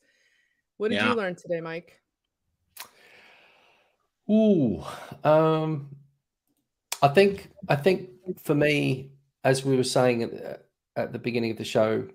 [0.75, 1.11] What did Yeah.
[1.11, 1.97] you learn today, Mike?
[4.29, 4.83] Ooh,
[5.23, 5.95] um,
[7.01, 8.09] I think I think
[8.43, 9.11] for me,
[9.45, 10.65] as we were saying at,
[10.97, 12.05] at the beginning of the show,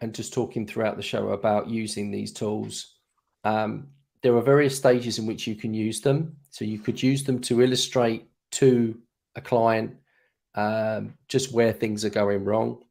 [0.00, 2.94] and just talking throughout the show about using these tools,
[3.42, 3.88] um,
[4.22, 6.36] there are various stages in which you can use them.
[6.50, 8.96] So you could use them to illustrate to
[9.34, 9.96] a client
[10.54, 12.84] um, just where things are going wrong.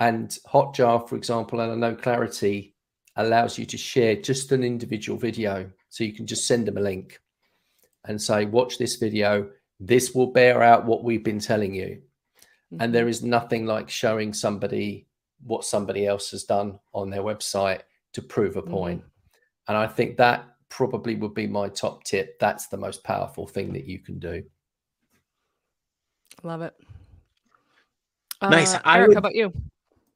[0.00, 2.74] And Hotjar, for example, and I know Clarity
[3.16, 5.70] allows you to share just an individual video.
[5.88, 7.20] So you can just send them a link
[8.06, 9.48] and say, watch this video.
[9.78, 12.02] This will bear out what we've been telling you.
[12.72, 12.78] Mhm.
[12.82, 15.06] And there is nothing like showing somebody
[15.44, 17.82] what somebody else has done on their website
[18.14, 18.70] to prove a Mhm.
[18.70, 19.04] point.
[19.68, 22.38] And I think that probably would be my top tip.
[22.40, 24.42] That's the most powerful thing that you can do.
[26.42, 26.74] Love it.
[28.42, 28.74] Nice.
[28.74, 29.52] Uh, I Eric, would- how about you?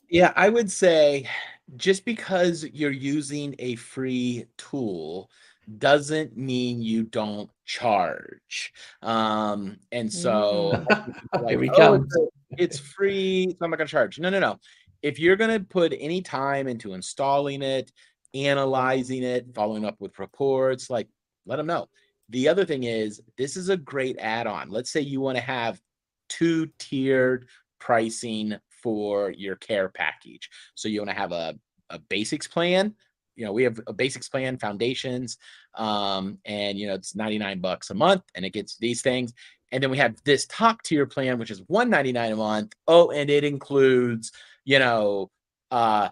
[0.08, 1.28] Yeah, I would say
[1.76, 5.30] just because you're using a free tool
[5.78, 8.72] doesn't mean you don't charge.
[9.02, 10.70] Um, and so
[11.42, 12.16] like, Here he "Oh, comes.
[12.16, 14.18] it's, it's free, so I'm not gonna charge.
[14.18, 14.58] No, no, no.
[15.02, 17.92] If you're gonna put any time into installing it,
[18.34, 21.08] analyzing it, following up with reports, like
[21.44, 21.88] let them know.
[22.30, 24.70] The other thing is this is a great add-on.
[24.70, 25.80] Let's say you want to have
[26.28, 27.48] two tiered
[27.78, 30.50] pricing for your care package.
[30.74, 31.58] So you want to have a,
[31.90, 32.94] a basics plan.
[33.36, 35.38] You know, we have a basics plan, foundations,
[35.74, 39.32] um, and you know, it's 99 bucks a month and it gets these things.
[39.70, 42.72] And then we have this top tier plan, which is 199 a month.
[42.86, 44.32] Oh, and it includes,
[44.64, 45.30] you know,
[45.70, 46.08] uh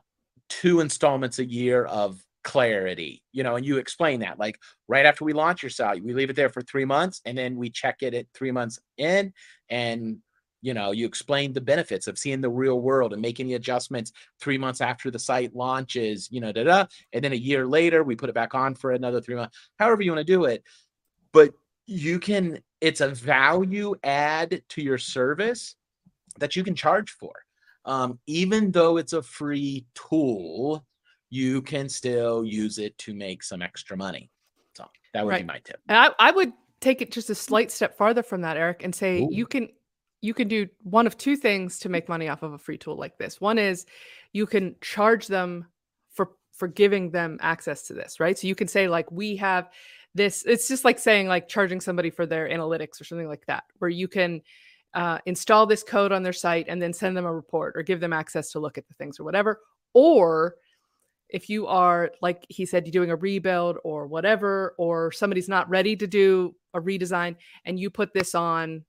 [0.49, 4.57] two installments a year of clarity, you know, and you explain that like
[4.87, 7.57] right after we launch your site, we leave it there for three months and then
[7.57, 9.33] we check it at three months in
[9.69, 10.19] and
[10.63, 14.13] you know you explain the benefits of seeing the real world and making the adjustments
[14.41, 18.03] three months after the site launches you know da da and then a year later
[18.03, 20.63] we put it back on for another three months however you want to do it.
[21.33, 21.53] But
[21.87, 25.77] you can it's a value add to your service
[26.39, 27.33] that you can charge for.
[27.85, 30.85] Um, even though it's a free tool
[31.31, 34.31] you can still use it to make some extra money.
[34.77, 35.81] So that would be my tip.
[35.89, 38.95] And I, I would take it just a slight step farther from that, Eric, and
[38.95, 39.29] say Ooh.
[39.31, 39.69] you can
[40.21, 42.97] you can do one of two things to make money off of a free tool
[42.97, 43.41] like this.
[43.41, 43.87] One is
[44.33, 45.67] you can charge them
[46.11, 48.39] for for giving them access to this, right?
[48.39, 49.71] So you can say like we have
[50.15, 50.45] this.
[50.47, 53.91] It's just like saying like charging somebody for their analytics or something like that, where
[53.91, 54.43] you can
[54.95, 58.01] uh, install this code on their site and then send them a report or give
[58.01, 59.61] them access to look at the things or whatever.
[59.93, 60.57] Or
[61.29, 65.69] if you are like he said you're doing a rebuild or whatever or somebody's not
[65.69, 68.85] ready to do a redesign and you put this on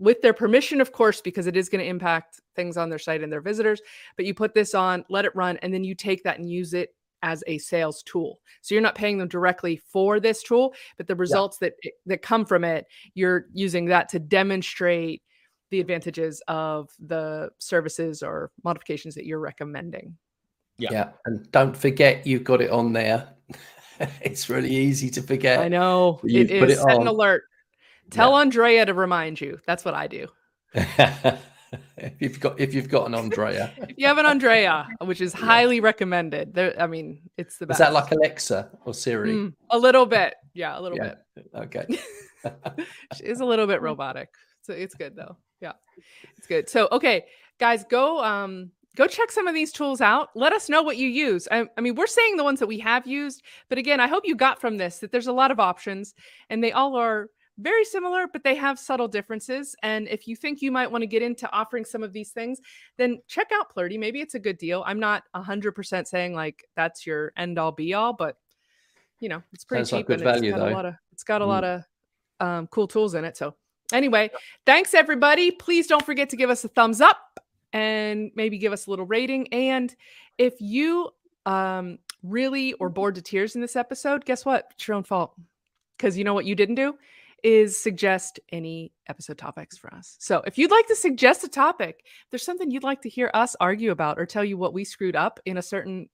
[0.00, 3.22] with their permission of course because it is going to impact things on their site
[3.22, 3.80] and their visitors
[4.16, 6.74] but you put this on let it run and then you take that and use
[6.74, 11.06] it as a sales tool so you're not paying them directly for this tool but
[11.06, 11.74] the results that
[12.06, 15.22] that come from it you're using that to demonstrate
[15.70, 20.16] the advantages of the services or modifications that you're recommending
[20.78, 20.88] Yeah.
[20.92, 21.08] Yeah.
[21.26, 23.28] And don't forget you've got it on there.
[24.22, 25.60] it's really easy to forget.
[25.60, 27.42] I know You it put is it set an alert.
[28.10, 29.60] Tell Andrea to remind you.
[29.66, 30.28] That's what I do.
[30.74, 35.32] if you've got if you've got an Andrea, if you have an Andrea, which is
[35.50, 36.54] highly recommended.
[36.54, 37.80] There, I mean, it's the best.
[37.80, 39.32] is that like Alexa or Siri?
[39.32, 41.14] Mm, a little bit, yeah, a little Yeah.
[41.34, 41.46] bit.
[41.54, 41.86] Okay.
[43.16, 44.30] She is a little bit robotic.
[44.62, 45.36] So it's good though.
[45.60, 45.72] Yeah.
[46.36, 46.68] It's good.
[46.68, 47.24] So okay,
[47.58, 50.30] guys, go um go check some of these tools out.
[50.34, 51.46] Let us know what you use.
[51.50, 54.24] I, I mean, we're saying the ones that we have used, but again, I hope
[54.26, 56.14] you got from this that there's a lot of options
[56.48, 57.28] and they all are
[57.60, 59.76] very similar, but they have subtle differences.
[59.82, 62.60] And if you think you might want to get into offering some of these things,
[62.96, 63.98] then check out Plerdy.
[63.98, 64.82] Maybe it's a good deal.
[64.86, 68.36] I'm not 100% saying like that's your end all be all, but
[69.20, 70.94] you know, it's pretty Sounds like cheap good and it's value, got a lot of
[71.12, 71.48] it's got a Mm.
[71.48, 71.82] lot of
[72.40, 73.36] um, cool tools in it.
[73.36, 73.54] So
[73.92, 74.30] anyway,
[74.64, 75.50] thanks everybody.
[75.50, 77.38] Please don't forget to give us a thumbs up
[77.72, 79.52] and maybe give us a little rating.
[79.52, 79.94] And
[80.38, 81.10] if you
[81.44, 84.68] um, really or bored to tears in this episode, guess what?
[84.72, 85.34] It's your own fault.
[85.98, 86.96] Because you know what you didn't do
[87.42, 90.16] is suggest any episode topics for us.
[90.18, 93.56] So if you'd like to suggest a topic, there's something you'd like to hear us
[93.60, 96.08] argue about or tell you what we screwed up in a certain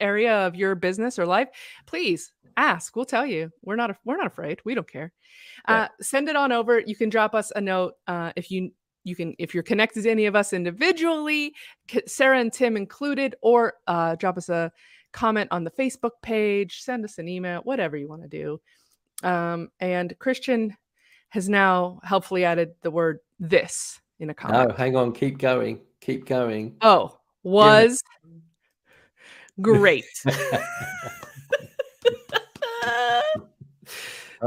[0.00, 1.48] area of your business or life,
[1.86, 2.94] please ask.
[2.96, 3.50] We'll tell you.
[3.62, 4.60] We're not we're not afraid.
[4.64, 5.12] We don't care.
[5.66, 6.80] Uh, send it on over.
[6.80, 8.70] You can drop us a note uh, if you
[9.04, 11.54] you can if you're connected to any of us individually,
[12.06, 14.72] Sarah and Tim included, or uh, drop us a
[15.12, 16.80] comment on the Facebook page.
[16.82, 18.60] Send us an email, whatever you want to do.
[19.22, 20.76] Um, and Christian
[21.30, 24.68] has now helpfully added the word "this" in a comment.
[24.70, 25.12] No, hang on.
[25.12, 25.80] Keep going.
[26.00, 26.76] Keep going.
[26.80, 28.02] Oh, was
[29.60, 30.04] great.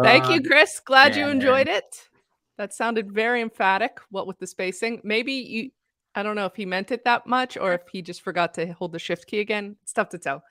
[0.03, 0.79] Thank you, Uh, Chris.
[0.81, 1.31] Glad you yeah.
[1.31, 2.09] enjoyed it.
[2.57, 3.99] That sounded very emphatic.
[4.09, 5.01] What with the spacing?
[5.03, 5.71] Maybe you,
[6.15, 8.71] I don't know if he meant it that much or if he just forgot to
[8.73, 9.75] hold the shift key again.
[9.83, 10.43] It's tough to tell.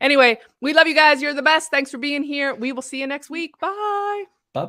[0.00, 1.20] Anyway, we love you guys.
[1.20, 1.70] You're the best.
[1.70, 2.54] Thanks for being here.
[2.54, 3.58] We will see you next week.
[3.58, 4.24] Bye.